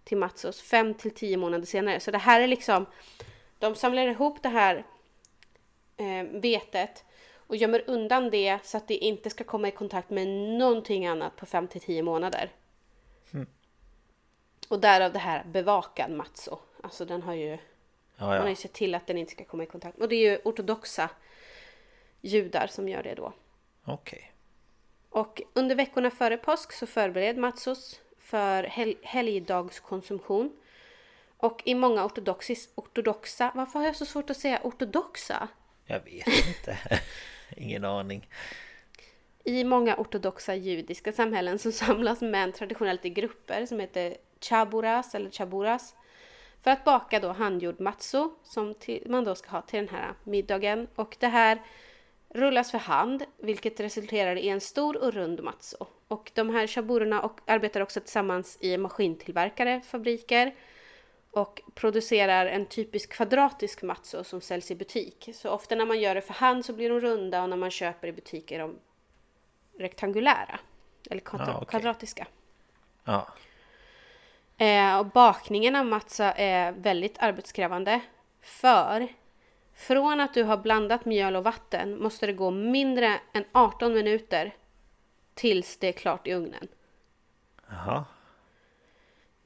[0.07, 2.01] till matsos 5 till 10 månader senare.
[2.01, 2.87] Så det här är liksom,
[3.59, 4.87] de samlar ihop det här
[5.97, 7.05] eh, vetet
[7.47, 10.29] och gömmer undan det så att det inte ska komma i kontakt med
[10.59, 12.51] någonting annat på 5 till 10 månader.
[14.69, 16.59] Och därav det här bevakad matzo.
[16.83, 17.59] Alltså den har ju
[18.17, 18.49] Ja, man har ja.
[18.49, 19.99] ju sett till att den inte ska komma i kontakt.
[19.99, 21.11] Och det är ju ortodoxa
[22.21, 23.33] judar som gör det då.
[23.85, 24.33] Okej.
[25.11, 30.57] Och under veckorna före påsk så förbereder Matsos för hel- helgdagskonsumtion.
[31.37, 35.49] Och i många ortodoxis, ortodoxa, varför har jag så svårt att säga ortodoxa?
[35.85, 36.79] Jag vet inte.
[37.57, 38.29] Ingen aning.
[39.45, 45.31] I många ortodoxa judiska samhällen så samlas män traditionellt i grupper som heter chaburas eller
[45.31, 45.95] chaburas.
[46.63, 50.13] För att baka då handgjord matzo som till, man då ska ha till den här
[50.25, 50.89] middagen.
[50.95, 51.63] Och det här
[52.29, 55.87] rullas för hand vilket resulterar i en stor och rund matzo.
[56.09, 60.55] Och de här chaburerna och arbetar också tillsammans i maskintillverkare, fabriker
[61.31, 65.29] och producerar en typisk kvadratisk matzo som säljs i butik.
[65.35, 67.71] Så ofta när man gör det för hand så blir de runda och när man
[67.71, 68.77] köper i butik är de
[69.79, 70.59] rektangulära.
[71.11, 71.67] Eller kvadra- Ah, okej.
[71.69, 72.27] kvadratiska.
[73.05, 73.27] Ja.
[74.59, 78.01] Eh, och bakningen av matza är väldigt arbetskrävande.
[78.41, 79.09] För
[79.75, 84.55] från att du har blandat mjöl och vatten måste det gå mindre än 18 minuter
[85.37, 86.69] tills det är klart i ugnen.
[87.69, 88.05] Jaha.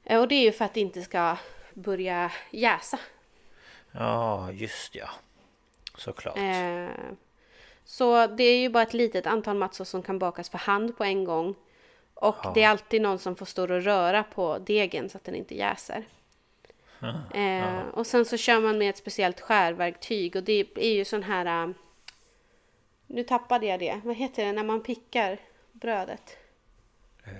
[0.03, 1.37] Eh, och det är ju för att det inte ska
[1.73, 2.99] börja jäsa.
[3.91, 5.09] Ja, just ja.
[5.97, 6.37] Såklart.
[6.37, 6.87] Eh,
[7.85, 11.03] så det är ju bara ett litet antal mattor som kan bakas för hand på
[11.03, 11.55] en gång.
[12.13, 12.51] Och Ja.
[12.55, 15.55] det är alltid någon som får stå och röra på degen så att den inte
[15.55, 16.03] jäser.
[17.33, 21.23] Eh, och sen så kör man med ett speciellt skärverktyg och det är ju sån
[21.23, 21.63] här...
[21.67, 21.73] äh,
[23.07, 24.01] nu tappade jag det.
[24.03, 25.37] Vad heter det när man pickar
[25.71, 26.37] brödet?
[27.23, 27.33] Eh,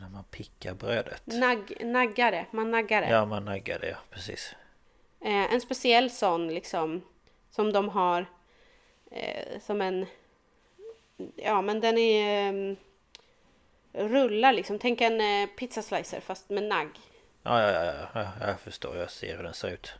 [0.00, 1.22] när man pickar brödet.
[1.26, 3.08] Nagg, naggare, man naggar det.
[3.08, 3.96] Ja, man naggar det, ja.
[4.10, 4.54] Precis.
[5.20, 7.02] Eh, en speciell sån liksom
[7.50, 8.26] som de har
[9.10, 10.06] eh, som en
[11.36, 12.52] ja men den är
[13.92, 14.78] eh, rullar liksom.
[14.78, 16.90] Tänk en eh, pizzaslicer fast med nagg.
[17.42, 18.08] Ja, ja, ja, ja,
[18.40, 18.96] ja, jag förstår.
[18.96, 19.92] Jag ser hur den ser ut.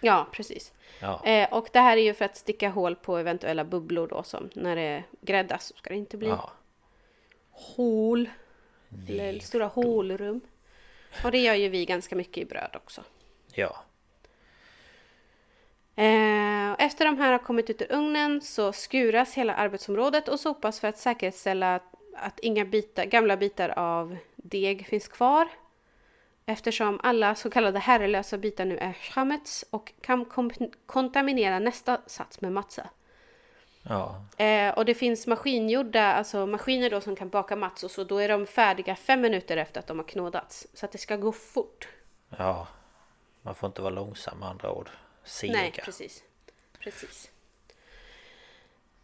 [0.00, 0.72] Ja precis.
[1.00, 1.24] Ja.
[1.24, 4.50] Eh, och det här är ju för att sticka hål på eventuella bubblor då som
[4.54, 6.50] när det gräddas så ska det inte bli Ja.
[7.62, 8.30] Hål.
[9.08, 10.40] Eller stora hålrum.
[11.24, 13.04] Och det gör ju vi ganska mycket i bröd också.
[13.54, 13.84] Ja.
[15.96, 20.80] Eh, efter de här har kommit ut ur ugnen så skuras hela arbetsområdet och sopas
[20.80, 21.80] för att säkerställa
[22.16, 25.48] att, inga bitar, gamla bitar av deg finns kvar.
[26.46, 30.24] Eftersom alla så kallade herrelösa bitar nu är chametz och kan
[30.86, 32.88] kontaminera nästa sats med matza.
[33.82, 34.24] Ja.
[34.44, 38.28] Eh, och det finns maskingjorda, alltså maskiner då som kan baka matzos och då är
[38.28, 40.66] de färdiga fem minuter efter att de har knådats.
[40.74, 41.88] Så att det ska gå fort.
[42.38, 42.68] Ja.
[43.42, 44.90] Man får inte vara långsam med andra ord.
[45.24, 45.52] Sega.
[45.52, 46.22] Nej, precis.
[46.78, 47.30] precis.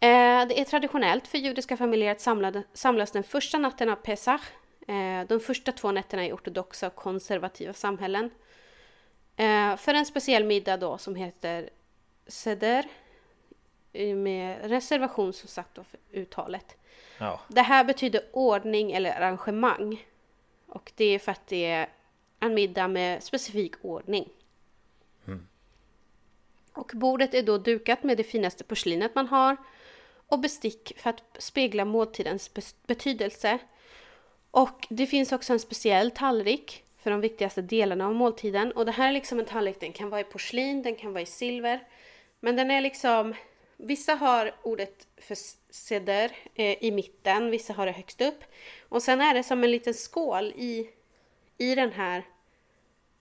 [0.00, 4.40] Eh, det är traditionellt för judiska familjer att samla, samlas den första natten av Pesach.
[4.88, 8.30] Eh, de första två nätterna i ortodoxa och konservativa samhällen.
[9.36, 11.70] Eh, för en speciell middag då som heter
[12.26, 12.86] Seder.
[13.92, 16.76] Med reservation som sagt då för uttalet.
[17.18, 17.40] Ja.
[17.48, 20.06] Det här betyder ordning eller arrangemang.
[20.66, 21.88] Och det är för att det är
[22.40, 24.28] en middag med specifik ordning.
[26.78, 29.56] Och bordet är då dukat med det finaste porslinet man har
[30.26, 32.50] och bestick för att spegla måltidens
[32.86, 33.58] betydelse.
[34.50, 38.72] Och det finns också en speciell tallrik för de viktigaste delarna av måltiden.
[38.72, 41.22] Och det här är liksom en tallrik, den kan vara i porslin, den kan vara
[41.22, 41.88] i silver.
[42.40, 43.34] Men den är liksom,
[43.78, 45.36] vissa har ordet för
[45.70, 48.44] seder eh, i mitten, vissa har det högst upp.
[48.88, 50.90] Och sen är det som en liten skål i,
[51.58, 52.22] i den här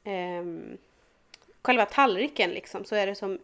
[0.04, 0.78] ehm,
[1.62, 3.40] själva tallriken liksom så är det som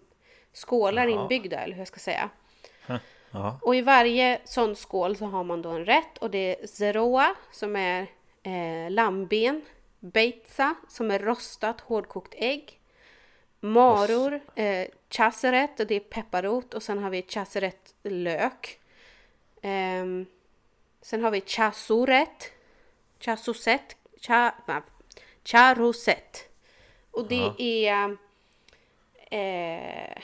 [0.53, 1.22] skålar Jaha.
[1.22, 2.30] inbyggda eller hur jag ska säga.
[3.32, 3.59] Ja.
[3.61, 7.36] Och i varje sån skål så har man då en rätt och det är zeroa
[7.51, 8.07] som är
[8.43, 9.61] eh, lammben,
[9.99, 12.80] beitza som är rostat hårdkokt ägg,
[13.59, 18.80] maror, eh, chaseret och det är pepparrot och sen har vi chaseret lök.
[19.61, 20.26] Ehm,
[21.01, 22.51] sen har vi chasoret,
[23.20, 24.55] chasoset, cha,
[25.43, 26.49] charoset.
[27.11, 27.51] Och det
[27.88, 28.18] är
[29.32, 30.22] eh,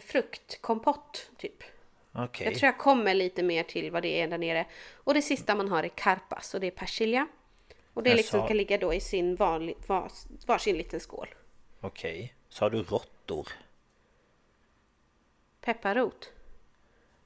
[0.00, 1.64] fruktkompott typ.
[2.12, 2.46] Okej.
[2.46, 4.66] Jag tror jag kommer lite mer till vad det är där nere.
[4.94, 7.28] Och det sista man har är karpas och det är persilja.
[7.94, 10.12] Och det Jag liksom sa- kan ligga då i sin vanlig, vars,
[10.46, 11.34] varsin liten skål.
[11.82, 12.34] Okej.
[12.48, 13.48] Sa du råttor?
[15.60, 16.30] Pepparrot.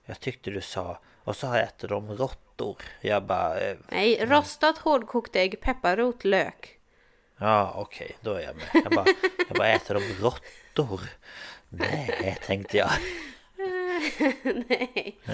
[0.04, 0.98] Jag tyckte du sa...
[1.24, 2.76] Och så äter de råttor.
[3.00, 3.60] Jag bara...
[3.60, 6.78] Eh, Nej, rostat hårdkokt ägg, pepparrot, lök.
[7.36, 8.16] ja, okej.
[8.20, 8.66] Då är jag med.
[8.84, 9.06] Jag bara,
[9.48, 11.00] jag bara äter de råttor?
[11.68, 12.90] Nej, tänkte jag.
[14.68, 15.18] Nej.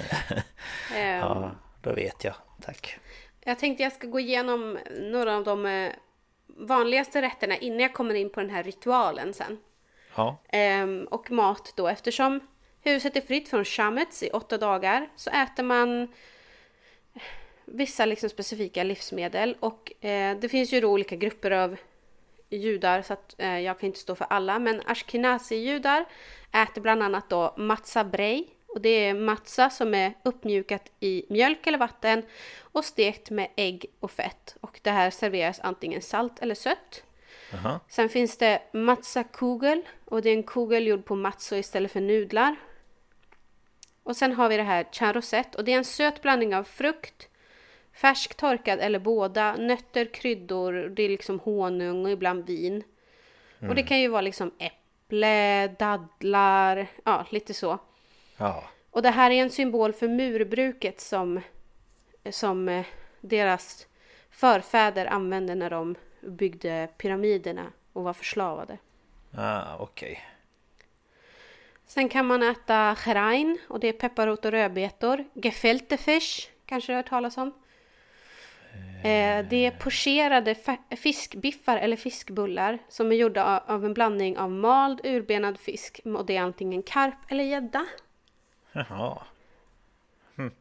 [0.94, 1.50] Ehm, Ja,
[1.80, 2.34] då vet jag.
[2.62, 2.98] Tack.
[3.40, 5.92] Jag tänkte jag ska gå igenom några av de eh,
[6.56, 9.58] vanligaste rätterna innan jag kommer in på den här ritualen sen.
[10.16, 10.36] Ja.
[10.48, 12.40] Ehm, och mat då eftersom
[12.80, 16.08] huset är fritt från shammets i åtta dagar så äter man
[17.64, 21.76] vissa liksom specifika livsmedel och eh, det finns ju då olika grupper av
[22.50, 26.04] judar så att eh, jag kan inte stå för alla men ashkenazi-judar
[26.52, 31.66] äter bland annat då matza brei och det är matza som är uppmjukat i mjölk
[31.66, 32.22] eller vatten
[32.60, 37.02] och stekt med ägg och fett och det här serveras antingen salt eller sött.
[37.52, 37.80] Jaha.
[37.88, 42.56] Sen finns det matzakugel och det är en kugel gjord på matzo istället för nudlar.
[44.02, 47.28] Och sen har vi det här charosett och det är en söt blandning av frukt,
[47.92, 52.82] färsk, torkad eller båda, nötter, kryddor, det är liksom honung och ibland vin.
[53.56, 53.76] Och Mm.
[53.76, 57.78] det kan ju vara liksom äpple, dadlar, ja lite så.
[58.36, 58.64] Ja.
[58.90, 61.40] Och det här är en symbol för murbruket som,
[62.30, 62.86] som eh,
[63.20, 63.86] deras
[64.30, 68.78] förfäder använde när de byggde pyramiderna och var förslavade.
[69.34, 70.12] Ah, okej.
[70.12, 70.22] Okay.
[71.86, 75.24] Sen kan man äta cherain och det är pepparrot och rödbetor.
[75.34, 77.52] Gefilte fish kanske du har hört talas om.
[79.04, 80.56] Eh, det är pocherade
[80.96, 86.36] fiskbiffar eller fiskbullar som är gjorda av en blandning av mald urbenad fisk och det
[86.36, 87.86] är antingen karp eller gädda.
[88.72, 89.22] Jaha.
[90.36, 90.52] Hm.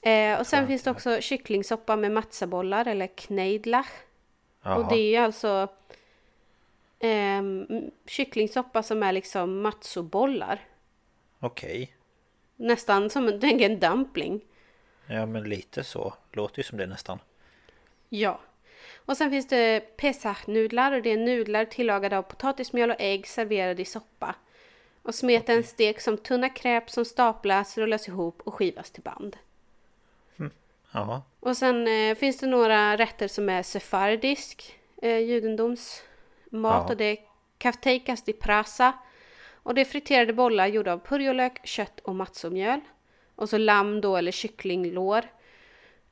[0.00, 3.90] Eh, och sen ja, finns det också kycklingsoppa med matzabollar eller kneidlach.
[4.62, 5.68] Och det är ju alltså
[6.98, 7.42] eh,
[8.06, 10.60] kycklingsoppa som är liksom matzobollar.
[11.40, 11.82] Okej.
[11.82, 11.88] Okay.
[12.56, 14.40] Nästan som en, en dumpling.
[15.06, 16.14] Ja men lite så.
[16.32, 17.18] Låter ju som det nästan.
[18.08, 18.40] Ja.
[18.96, 23.82] Och sen finns det pesach-nudlar och det är nudlar tillagade av potatismjöl och ägg serverade
[23.82, 24.34] i soppa.
[25.02, 25.68] Och smeten okay.
[25.68, 29.36] stek som tunna kräp som staplas, rullas ihop och skivas till band.
[30.38, 30.52] Mm.
[30.92, 31.22] Jaha.
[31.40, 36.02] Och sen eh, finns det några rätter som är sefardisk eh, judendomsmat
[36.50, 36.86] Jaha.
[36.88, 37.18] och det är
[37.58, 38.92] kafteikas di prasa.
[39.62, 42.80] Och det är friterade bollar gjorda av purjolök, kött och matzomjöl.
[43.34, 45.24] Och så lamm då eller kycklinglår.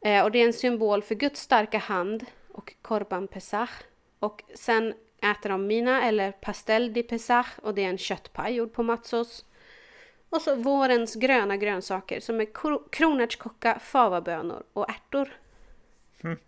[0.01, 3.71] Eh, och det är en symbol för Guds starka hand och korban pesach.
[4.19, 8.73] Och sen äter de mina eller pastel di pesach och det är en köttpaj gjord
[8.73, 9.45] på matzos.
[10.31, 12.49] Och så vårens gröna grönsaker som är
[12.91, 15.37] kronärtskocka, favabönor och ärtor.
[16.25, 16.39] Mm.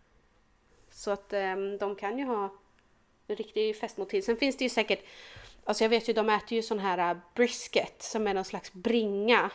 [0.91, 2.53] Så att eh, de kan ju ha
[3.27, 4.25] en riktig festmåltid.
[4.25, 5.05] Sen finns det ju säkert,
[5.65, 8.73] alltså jag vet ju de äter ju sån här uh, brisket som är någon slags
[8.73, 9.51] bringa.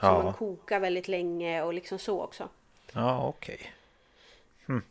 [0.00, 0.22] Som ja.
[0.22, 2.48] man kokar väldigt länge och liksom så också.
[2.92, 3.54] Ja, okej.
[3.54, 3.70] Okay.
[4.66, 4.82] Hm.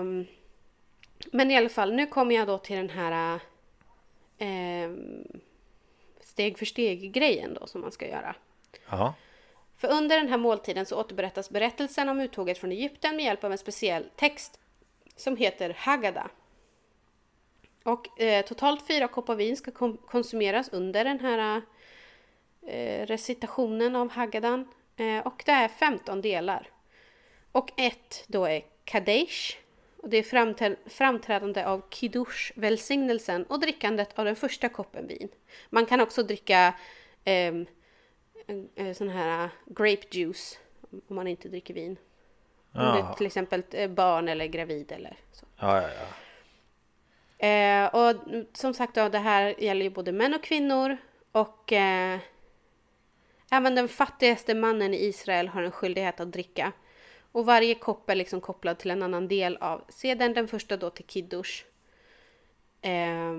[0.00, 0.26] Um,
[1.32, 3.40] men i alla fall, nu kommer jag då till den här
[4.38, 5.24] um,
[6.20, 8.34] steg för steg grejen då som man ska göra.
[8.90, 9.14] Ja.
[9.76, 13.52] För under den här måltiden så återberättas berättelsen om uttåget från Egypten med hjälp av
[13.52, 14.60] en speciell text
[15.16, 16.26] som heter Haggadah.
[17.84, 21.62] Och eh, totalt fyra koppar vin ska konsumeras under den här
[22.66, 24.68] eh, recitationen av Haggadan.
[24.96, 26.68] Eh, och det är 15 delar.
[27.52, 29.56] Och ett då är Kadesh.
[30.02, 35.28] Och det är framträdande av Kiddush, välsignelsen och drickandet av den första koppen vin.
[35.70, 36.74] Man kan också dricka
[37.24, 37.54] eh,
[38.94, 40.58] sån här grape juice
[41.08, 41.96] om man inte dricker vin.
[42.72, 45.46] Om det är till exempel barn eller gravid eller så.
[45.56, 46.06] Ja, ja, ja.
[47.46, 48.16] Eh, och
[48.52, 50.96] som sagt då, det här gäller ju både män och kvinnor
[51.32, 52.18] och eh,
[53.50, 56.72] även den fattigaste mannen i Israel har en skyldighet att dricka.
[57.32, 60.34] Och varje kopp är liksom kopplad till en annan del av seden.
[60.34, 61.64] Den första då till kiddush.
[62.82, 63.34] Eh,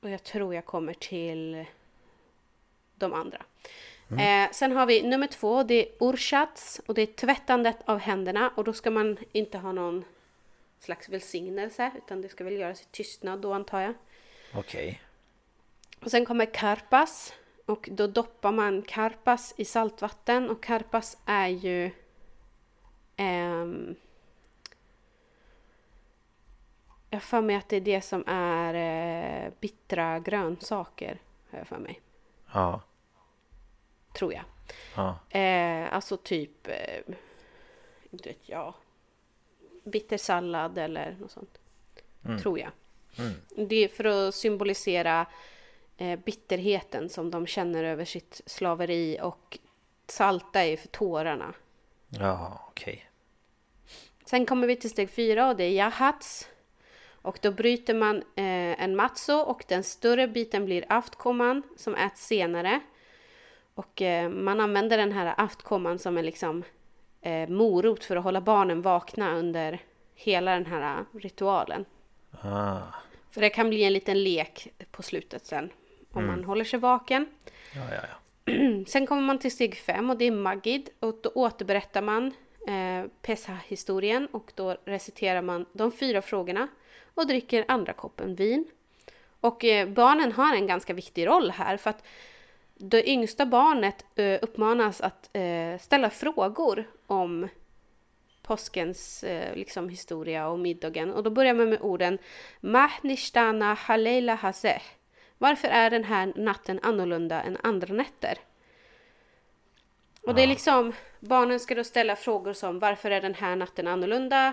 [0.00, 1.64] och jag tror jag kommer till
[2.94, 3.42] de andra.
[4.10, 4.44] Mm.
[4.44, 8.52] Eh, sen har vi nummer två, det är urshats och det är tvättandet av händerna
[8.54, 10.04] och då ska man inte ha någon
[10.80, 13.94] slags välsignelse utan det ska väl göras i tystnad då antar jag.
[14.54, 14.88] Okej.
[14.88, 14.96] Okay.
[16.00, 17.32] Och sen kommer karpas
[17.66, 21.90] och då doppar man karpas i saltvatten och karpas är ju
[23.16, 23.96] ehm,
[27.10, 31.18] jag för mig att det är det som är eh, bittra grönsaker.
[31.50, 32.00] Har jag för mig.
[32.52, 32.80] Ja.
[34.18, 34.44] Tror jag.
[34.96, 35.38] Ja.
[35.38, 37.14] Eh, alltså typ, eh,
[38.10, 38.74] inte vet jag,
[39.84, 41.58] bittersallad eller något sånt.
[42.24, 42.38] Mm.
[42.38, 42.70] Tror jag.
[43.18, 43.68] Mm.
[43.68, 45.26] Det är för att symbolisera
[46.24, 49.58] bitterheten som de känner över sitt slaveri och
[50.06, 51.54] salta är för tårarna.
[52.08, 52.94] Ja, okej.
[52.94, 53.04] Okay.
[54.24, 56.48] Sen kommer vi till steg fyra och det är jahats.
[57.08, 62.26] Och då bryter man eh, en matzo och den större biten blir aftkomman som äts
[62.26, 62.80] senare.
[63.74, 66.64] Och eh, man använder den här aftkomman som en liksom
[67.20, 69.82] eh, morot för att hålla barnen vakna under
[70.14, 71.84] hela den här ritualen.
[72.30, 72.78] Ah.
[73.30, 75.70] För det kan bli en liten lek på slutet sen
[76.16, 76.36] om mm.
[76.36, 77.26] man håller sig vaken.
[77.74, 78.16] Ja, ja, ja.
[78.86, 82.26] Sen kommer man till steg fem och det är Magid och då återberättar man
[82.68, 86.68] eh, Pesach-historien och då reciterar man de fyra frågorna
[87.14, 88.64] och dricker andra koppen vin.
[89.40, 92.04] Och eh, barnen har en ganska viktig roll här för att
[92.74, 97.48] det yngsta barnet eh, uppmanas att eh, ställa frågor om
[98.42, 101.12] påskens eh, liksom, historia och middagen.
[101.12, 102.18] Och då börjar man med orden
[102.60, 104.82] Mahnishtana haleila haseh.
[105.38, 108.38] Varför är den här natten annorlunda än andra nätter?
[110.22, 113.86] Och det är liksom, barnen ska då ställa frågor som varför är den här natten
[113.86, 114.52] annorlunda?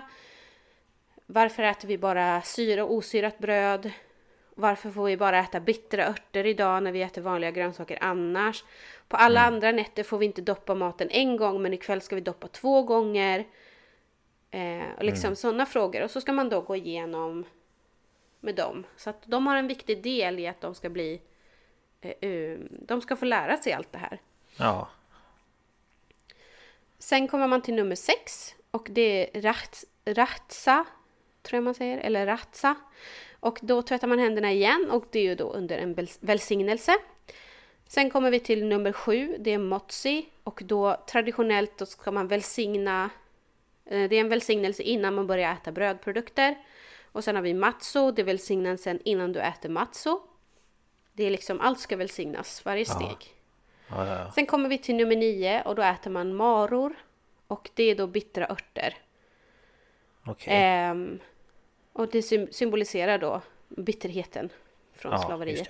[1.26, 3.90] Varför äter vi bara syra och osyrat bröd?
[4.54, 8.64] Varför får vi bara äta bittra örter idag när vi äter vanliga grönsaker annars?
[9.08, 9.54] På alla mm.
[9.54, 12.82] andra nätter får vi inte doppa maten en gång men ikväll ska vi doppa två
[12.82, 13.46] gånger.
[14.50, 15.36] Eh, och liksom mm.
[15.36, 16.02] sådana frågor.
[16.02, 17.44] Och så ska man då gå igenom
[18.44, 18.86] med dem.
[18.96, 21.20] Så att de har en viktig del i att de ska bli...
[22.00, 24.20] Eh, de ska få lära sig allt det här.
[24.56, 24.88] Ja.
[26.98, 28.54] Sen kommer man till nummer sex.
[28.70, 30.84] Och det är rat, ratsa,
[31.42, 31.98] tror jag man säger.
[31.98, 32.74] Eller ratsa.
[33.40, 36.96] Och då tvättar man händerna igen och det är ju då under en välsignelse.
[37.86, 40.28] Sen kommer vi till nummer sju, det är motsi.
[40.44, 43.10] Och då traditionellt då ska man välsigna,
[43.84, 46.56] eh, det är en välsignelse innan man börjar äta brödprodukter.
[47.14, 50.20] Och sen har vi matso, det är välsignelsen innan du äter matso.
[51.12, 53.16] Det är liksom, allt ska välsignas, varje steg.
[53.88, 54.06] Ja.
[54.06, 56.94] Ja, ja, sen kommer vi till nummer nio och då äter man maror.
[57.46, 58.96] Och det är då bittra örter.
[60.26, 60.54] Okay.
[60.54, 61.18] Ehm,
[61.92, 62.22] och det
[62.54, 64.50] symboliserar då bitterheten
[64.92, 65.68] från slaveriet.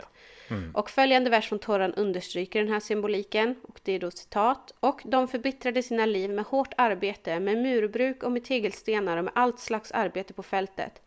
[0.51, 0.74] Mm.
[0.74, 3.57] Och följande vers från Toran understryker den här symboliken.
[3.62, 4.74] Och det är då citat.
[4.80, 9.32] Och de förbittrade sina liv med hårt arbete, med murbruk och med tegelstenar och med
[9.36, 11.01] allt slags arbete på fältet.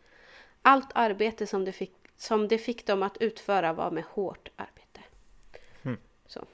[0.62, 5.00] Allt arbete som det fick, som det fick dem att utföra var med hårt arbete.
[5.82, 5.98] Mm.
[6.26, 6.44] Så.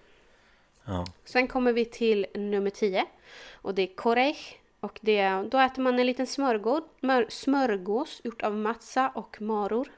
[0.85, 1.07] Ja.
[1.25, 3.07] Sen kommer vi till nummer 10.
[3.53, 6.85] Och det är korech och det, då äter man en liten smörgås,
[7.29, 9.89] smörgås gjort av matza och maror.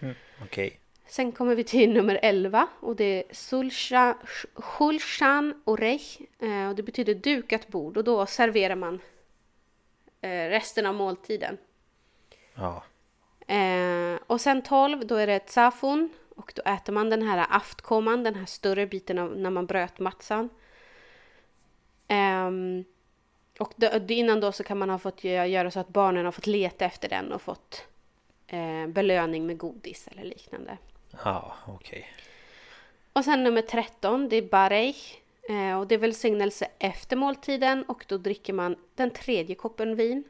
[0.00, 0.66] Mm, Okej.
[0.66, 0.78] Okay.
[1.06, 3.24] Sen kommer vi till nummer 11 och det är
[4.60, 9.00] Shulchan Orech eh, och det betyder dukat bord och då serverar man
[10.20, 11.58] eh, resten av måltiden.
[12.54, 12.84] Ja.
[13.46, 18.24] Eh, och sen 12 då är det Tsafun och då äter man den här aftkoman,
[18.24, 20.48] den här större biten av när man bröt matsan.
[22.08, 22.84] Um,
[23.58, 26.46] och då, innan då så kan man ha fått göra så att barnen har fått
[26.46, 27.84] leta efter den och fått
[28.46, 30.78] eh, belöning med godis eller liknande.
[31.24, 31.98] Ja, okej.
[31.98, 32.02] Okay.
[33.12, 34.96] Och sen nummer 13, det är Barej.
[35.48, 40.24] Eh, och det är välsignelse efter måltiden och då dricker man den tredje koppen vin.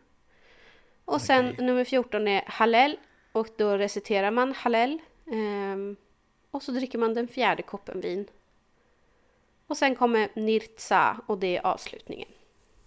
[1.04, 1.26] Och okay.
[1.26, 2.96] sen nummer 14 är Hallel
[3.32, 4.98] och då reciterar man Hallel.
[5.26, 5.96] Eh,
[6.50, 8.26] och så dricker man den fjärde koppen vin.
[9.66, 12.28] Och sen kommer Nirtsa och det är avslutningen.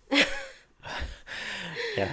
[1.98, 2.08] ja,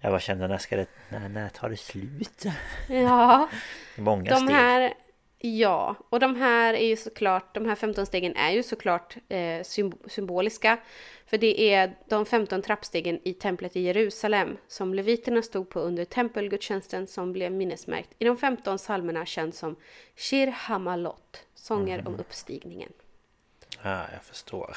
[0.00, 2.44] jag bara kände när ska det, när, när tar det slut?
[2.88, 3.48] Ja,
[3.96, 4.50] Många de steg.
[4.50, 4.94] här,
[5.40, 9.62] ja, och de här är ju såklart, de här 15 stegen är ju såklart eh,
[10.06, 10.78] symboliska.
[11.26, 16.04] För det är de 15 trappstegen i templet i Jerusalem som leviterna stod på under
[16.04, 19.76] tempelgudstjänsten som blev minnesmärkt i de 15 psalmerna känd som
[20.16, 22.06] Shir Hamalot, sånger mm.
[22.06, 22.92] om uppstigningen.
[23.82, 24.76] Ja, jag förstår.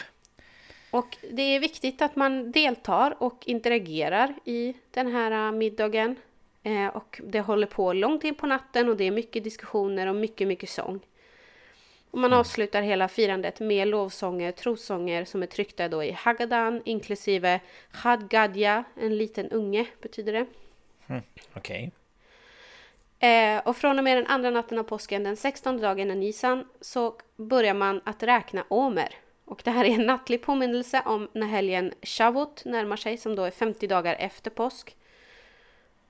[0.91, 6.16] Och det är viktigt att man deltar och interagerar i den här äh, middagen.
[6.64, 10.16] Eh, och det håller på långt in på natten och det är mycket diskussioner och
[10.16, 10.99] mycket, mycket sång.
[12.11, 12.39] Och man mm.
[12.39, 17.59] avslutar hela firandet med lovsånger, trossånger som är tryckta då i Haggadan inklusive
[17.91, 20.45] Hadgadja, en liten unge betyder det.
[21.07, 21.22] Mm,
[21.53, 21.91] Okej.
[23.20, 23.30] Okay.
[23.30, 26.68] Eh, och från och med den andra natten av påsken, den 16 dagen av Nisan,
[26.82, 29.16] så börjar man att räkna omer.
[29.45, 33.43] Och det här är en nattlig påminnelse om när helgen Shavuot närmar sig som då
[33.43, 34.95] är 50 dagar efter påsk.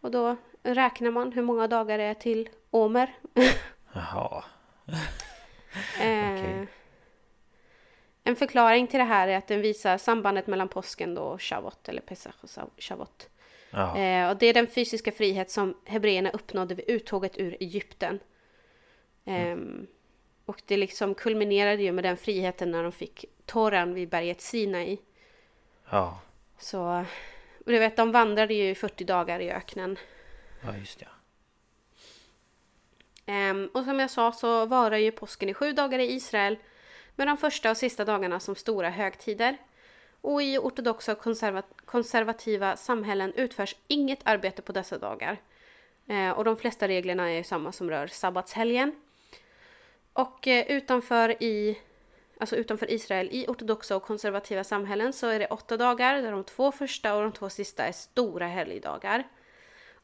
[0.04, 3.14] Och då räknar man hur många dagar det är till Omer.
[3.94, 4.44] Jaha.
[6.00, 6.66] eh, okay.
[8.24, 11.90] En förklaring till det här är att den visar sambandet mellan påsken då och Shavuot
[11.90, 13.30] eller Pesach och Shavuot.
[13.72, 18.20] Eh, och det är den fysiska frihet som hebreerna uppnådde vid uttåget ur Egypten.
[19.26, 19.88] Eh, mm.
[20.46, 24.98] Och det liksom kulminerade ju med den friheten när de fick Toran vid berget Sinai.
[25.90, 26.20] Ja.
[26.58, 27.06] Så,
[27.72, 29.98] du vet, de vandrade ju 40 dagar i öknen.
[30.62, 31.08] Ja, just det.
[33.26, 36.58] Um, och som jag sa så varar ju påsken i sju dagar i Israel
[37.16, 39.58] med de första och sista dagarna som stora högtider.
[40.22, 45.38] Och i ortodoxa och konservat konservativa samhällen utförs inget arbete på dessa dagar.
[46.10, 48.96] Uh, och de flesta reglerna är samma som rör sabbatshelgen.
[50.14, 51.78] Och uh, utanför i
[52.44, 56.44] alltså utanför Israel, i ortodoxa och konservativa samhällen så är det åtta dagar där de
[56.44, 59.24] två första och de två sista är stora helgdagar.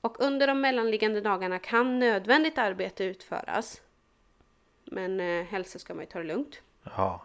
[0.01, 3.81] Och under de mellanliggande dagarna kan nödvändigt arbete utföras.
[4.85, 6.61] Men eh, helst ska man ju ta det lugnt.
[6.83, 7.21] Ja.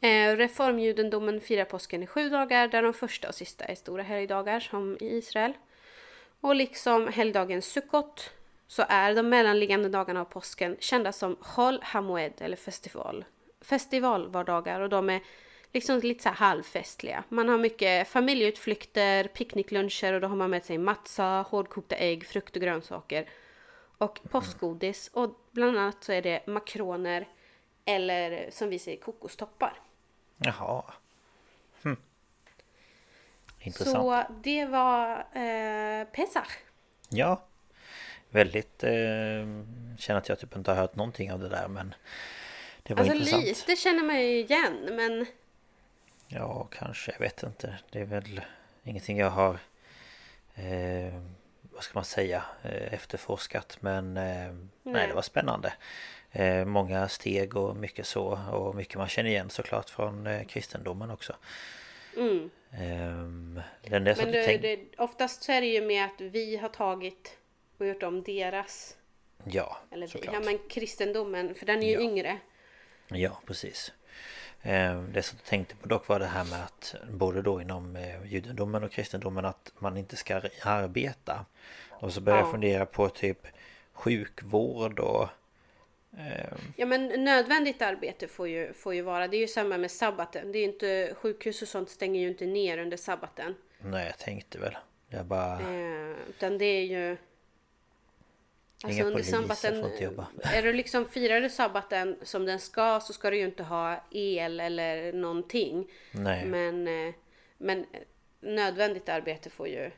[0.00, 4.60] Eh, reformjudendomen firar påsken i sju dagar där de första och sista är stora helgdagar
[4.60, 5.52] som i Israel.
[6.40, 8.30] Och liksom helgdagen Sukkot
[8.66, 13.24] så är de mellanliggande dagarna av påsken kända som Chol Hamoed eller festival
[13.68, 15.20] festivalvardagar och de är
[15.72, 17.24] liksom lite så här halvfestliga.
[17.28, 22.56] Man har mycket familjeutflykter, picknickluncher och då har man med sig matza, hårdkokta ägg, frukt
[22.56, 23.28] och grönsaker.
[23.98, 25.10] och påskgodis.
[25.12, 27.28] Och bland annat så är det makroner
[27.84, 29.80] eller som vi säger kokostoppar.
[30.36, 30.84] Jaha.
[31.82, 31.96] Hm.
[33.60, 33.96] Intressant.
[33.96, 36.58] Så det var eh, Pesach.
[37.08, 37.42] Ja.
[38.30, 38.84] Väldigt...
[38.84, 38.90] Eh,
[39.98, 41.94] känner att jag typ inte har hört någonting av det där men...
[42.88, 43.44] Det var Alltså intressant.
[43.44, 45.26] lite känner man ju igen men
[46.28, 47.12] Ja, kanske.
[47.12, 47.78] Jag vet inte.
[47.90, 48.40] Det är väl
[48.84, 49.58] ingenting jag har...
[50.54, 51.20] Eh,
[51.72, 52.44] vad ska man säga?
[52.62, 53.78] Eh, efterforskat.
[53.80, 54.52] Men eh, nej.
[54.82, 55.06] Nej.
[55.08, 55.72] det var spännande.
[56.32, 58.38] Eh, många steg och mycket så.
[58.52, 61.36] Och mycket man känner igen såklart från eh, kristendomen också.
[62.16, 62.50] mm.
[62.70, 64.68] Eh, satt Men det, tänkte...
[64.76, 67.36] det, oftast så är det ju med att vi har tagit
[67.78, 68.96] och gjort om deras
[69.44, 70.34] Ja, Eller såklart.
[70.34, 72.00] ja men kristendomen för den är ju Ja.
[72.00, 72.38] yngre.
[73.08, 73.92] Ja, precis.
[74.62, 77.96] Eh, Det som jag tänkte på dock var det här med att både då inom
[77.96, 81.44] eh, judendomen och kristendomen att man inte ska arbeta.
[81.90, 82.52] Och så började jag Ja.
[82.52, 83.46] fundera på typ
[83.92, 85.28] sjukvård och...
[86.18, 89.28] eh, Ja men nödvändigt arbete får ju, får ju vara.
[89.28, 90.52] Det är ju samma med sabbaten.
[90.52, 93.54] Det är inte, sjukhus och sånt stänger ju inte ner under sabbaten.
[93.80, 94.76] Nej, jag tänkte väl.
[95.08, 95.60] Jag bara...
[95.60, 97.16] Eh, utan det är ju...
[98.84, 100.26] Alltså Inga under sabbaten, får inte jobba.
[100.42, 104.04] är du liksom firar du sabbaten som den ska så ska du ju inte ha
[104.10, 105.90] el eller någonting.
[106.12, 106.46] Nej.
[106.46, 107.14] Men, eh,
[107.58, 107.86] men
[108.40, 109.90] nödvändigt arbete får ju...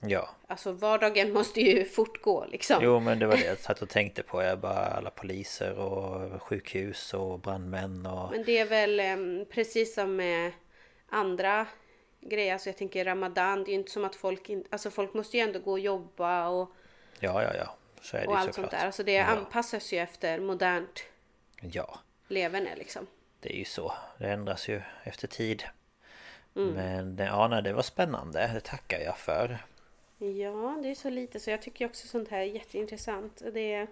[0.00, 0.28] Ja.
[0.46, 2.78] Alltså vardagen måste ju fortgå liksom.
[2.82, 4.42] Jo men det var det jag satt och tänkte på.
[4.42, 8.30] Jag bara alla poliser och sjukhus och brandmän och...
[8.30, 10.52] Men det är väl precis som med
[11.08, 11.66] andra
[12.20, 12.52] grejer.
[12.52, 13.64] Alltså jag tänker Ramadan.
[13.64, 14.68] Det är ju inte som att folk inte...
[14.72, 16.70] Alltså folk måste ju ändå gå och jobba och,
[17.20, 17.76] Ja, ja, ja.
[18.06, 18.86] Så är det och ju allt sånt där.
[18.86, 19.24] Alltså det ja.
[19.24, 21.02] anpassas ju efter modernt
[21.60, 21.98] ja.
[22.28, 23.06] leverne liksom.
[23.40, 23.92] Det är ju så.
[24.18, 25.64] Det ändras ju efter tid.
[26.56, 26.74] Mm.
[26.74, 28.50] Men ja, nej, det var spännande.
[28.54, 29.58] Det tackar jag för.
[30.18, 33.42] Ja, det är så lite så jag tycker också sånt här är jätteintressant.
[33.52, 33.86] Det är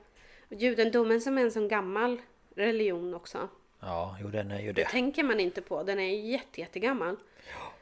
[0.48, 2.20] judendomen som är en sån gammal
[2.56, 3.48] religion också.
[3.80, 4.88] Ja, jo den är ju Det det.
[4.88, 5.82] tänker man inte på.
[5.82, 7.16] Den är jätte, jättegammal.
[7.50, 7.72] Ja.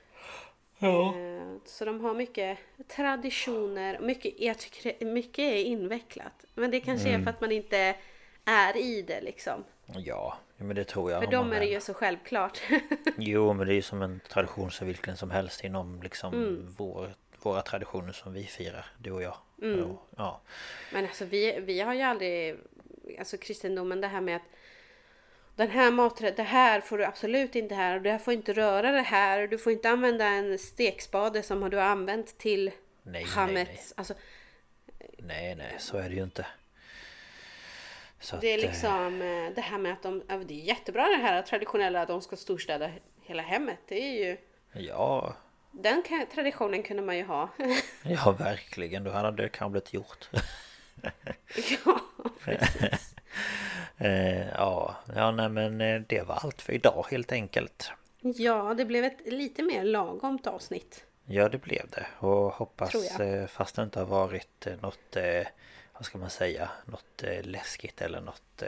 [0.88, 3.98] Eh, Så de har mycket traditioner.
[4.00, 6.44] Mycket, jag tycker mycket är invecklat.
[6.54, 7.20] Men det kanske Mm.
[7.20, 7.96] är för att man inte
[8.44, 9.64] är i det liksom.
[9.86, 11.22] Ja, men det tror jag.
[11.24, 12.60] För dem är det ju så självklart.
[13.18, 16.74] Jo, men det är ju som en tradition som vilken som helst inom liksom Mm.
[16.78, 19.36] vår, våra traditioner som vi firar, du och jag.
[19.62, 19.84] Mm.
[19.84, 20.40] Och, ja.
[20.92, 22.56] Men alltså vi, vi har ju aldrig,
[23.18, 24.42] alltså kristendomen det här med att
[25.56, 28.92] den här maträtten, det här får du absolut inte här och du får inte röra
[28.92, 29.46] det här.
[29.46, 32.70] Du får inte använda en stekspade som du har använt till
[33.02, 33.68] Nej, hammets.
[33.68, 33.92] nej, nej.
[33.96, 34.14] Alltså,
[35.18, 36.46] Nej, nej, så är det ju inte.
[38.20, 41.08] Så det är att, eh, liksom eh, det här med att de, det är jättebra
[41.08, 42.90] det här traditionella att de ska storstäda
[43.22, 43.78] hela hemmet.
[43.88, 44.36] Det är ju,
[44.72, 45.36] Ja,
[45.70, 46.02] den
[46.34, 47.48] traditionen kunde man ju ha.
[48.02, 49.04] ja verkligen.
[49.04, 50.30] Då hade det kanske blivit gjort.
[51.84, 52.00] ja,
[52.40, 53.14] precis.
[54.02, 57.92] eh, ja, ja, nej men eh, det var allt för idag helt enkelt.
[58.20, 61.04] Ja, det blev ett lite mer lagomt avsnitt.
[61.26, 62.06] Ja, det blev det.
[62.18, 65.16] Och hoppas, eh, fast det inte har varit något,
[65.92, 68.62] vad ska man säga, något läskigt eller något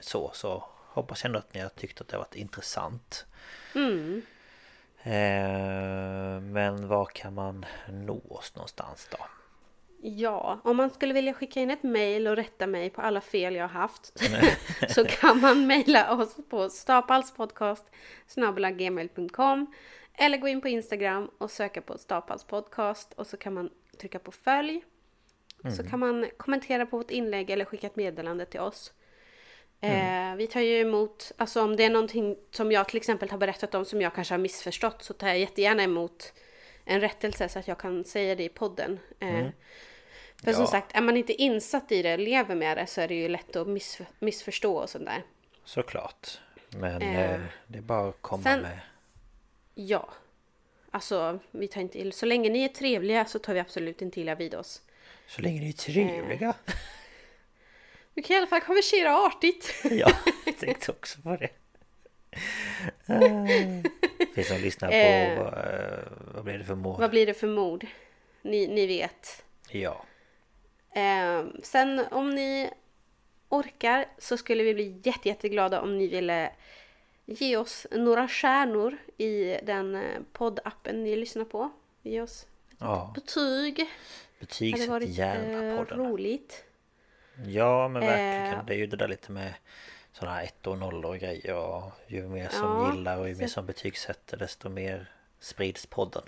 [0.00, 3.26] så, så hoppas jag ändå att ni har tyckt att det har varit intressant.
[3.74, 4.22] Mm.
[6.52, 9.26] Men var kan man nå oss någonstans då?
[10.08, 13.54] Ja, om man skulle vilja skicka in ett mejl och rätta mig på alla fel
[13.54, 14.12] jag har haft
[14.88, 17.84] så kan man mejla oss på stapalspodcast
[18.76, 19.66] gmail.com
[20.14, 23.70] eller gå in på Instagram och söka på stapalspodcast och så kan man
[24.00, 24.84] trycka på följ.
[25.76, 28.92] Så kan man kommentera på vårt inlägg eller skicka ett meddelande till oss.
[29.80, 33.38] Eh, vi tar ju emot, alltså om det är någonting som jag till exempel har
[33.38, 36.32] berättat om som jag kanske har missförstått så tar jag jättegärna emot
[36.84, 38.98] en rättelse så att jag kan säga det i podden.
[39.20, 39.46] Eh,
[40.44, 40.66] För som Ja.
[40.66, 43.56] sagt, är man inte insatt i det, lever med det, så är det ju lätt
[43.56, 45.22] att miss, missförstå och sånt där.
[45.64, 46.40] Såklart.
[46.70, 48.78] Men Eh, eh, det är bara att komma sen- med.
[49.74, 50.08] Ja.
[50.90, 52.12] Alltså, vi tar inte ill.
[52.12, 54.82] Så länge ni är trevliga så tar vi absolut inte illa vid oss.
[55.26, 56.54] Så länge ni är trevliga.
[58.14, 59.74] Du kan i alla fall konversera artigt.
[59.90, 60.12] ja,
[60.46, 61.48] jag tänkte också på det.
[64.34, 65.38] Finns som lyssnar på, Eh.
[65.38, 65.98] vad, eh,
[66.34, 67.00] vad blir det för mål?
[67.00, 67.86] Vad blir det för mord?
[68.42, 69.44] Ni, ni vet.
[69.70, 70.04] Ja.
[70.96, 72.70] Eh, sen om ni
[73.48, 76.50] orkar så skulle vi bli jätte, jätteglada om ni ville
[77.24, 81.70] ge oss några stjärnor i den eh, poddappen ni lyssnar på.
[82.02, 82.46] Ge oss
[82.78, 83.12] ja.
[83.14, 83.78] betyg.
[83.78, 83.90] hade
[84.40, 85.98] Betygsätt varit gärna eh, podden.
[85.98, 86.64] roligt.
[87.46, 88.60] Ja men verkligen.
[88.60, 88.66] Eh.
[88.66, 89.54] Det är ju det där lite med
[90.12, 91.54] sådana här ett och nollor och grejer.
[91.54, 95.10] Och ju mer som Ja, gillar och ju mer som betygsätter desto mer
[95.40, 96.22] sprids podden.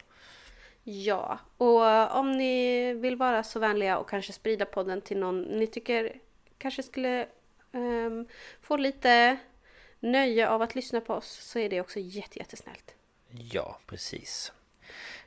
[0.91, 5.67] Ja, och om ni vill vara så vänliga och kanske sprida podden till någon ni
[5.67, 6.13] tycker
[6.59, 7.27] kanske skulle
[7.73, 8.27] um,
[8.61, 9.37] få lite
[10.01, 12.95] nöje av att lyssna på oss så är det också jättesnällt.
[13.29, 14.53] Ja, precis.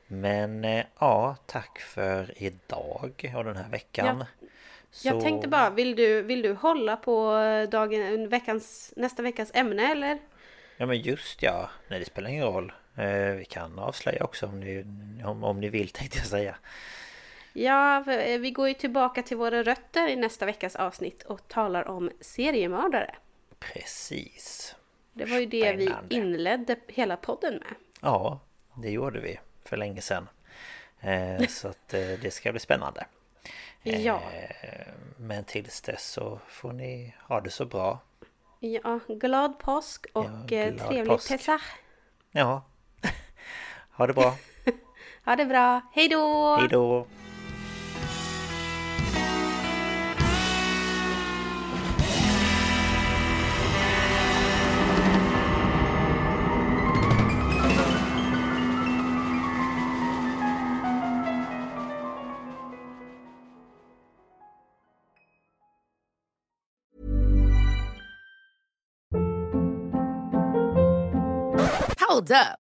[0.07, 4.25] Men eh, ja, tack för idag och den här veckan.
[4.39, 4.47] Ja.
[4.91, 5.07] Så...
[5.07, 7.35] Jag tänkte bara, vill du, vill du hålla på
[7.71, 10.19] dagen, veckans, nästa veckas ämne eller?
[10.77, 12.73] Ja men just ja, nej det spelar ingen roll.
[12.95, 14.85] Eh, vi kan avslöja också om ni,
[15.25, 16.55] om, om ni vill tänkte jag säga.
[17.53, 21.87] Ja, eh, vi går ju tillbaka till våra rötter i nästa veckas avsnitt och talar
[21.87, 23.15] om seriemördare.
[23.59, 24.75] Precis.
[25.13, 26.07] Det var ju det Spännande.
[26.09, 27.75] vi inledde hela podden med.
[28.01, 28.39] Ja,
[28.73, 30.29] det gjorde vi för länge sedan.
[30.99, 33.05] Eh, så att det ska bli spännande.
[33.83, 34.21] Ja.
[35.17, 37.99] Men tills dess så får ni ha det så bra.
[38.59, 41.29] Ja, glad påsk och ja, glad trevlig påsk.
[41.29, 41.61] Pesach.
[42.31, 42.63] Ja.
[44.01, 44.33] Ha det bra.
[45.25, 45.81] ha det bra.
[45.93, 46.55] Hej då!
[46.59, 47.07] Hej då!
[71.99, 72.70] Hold up.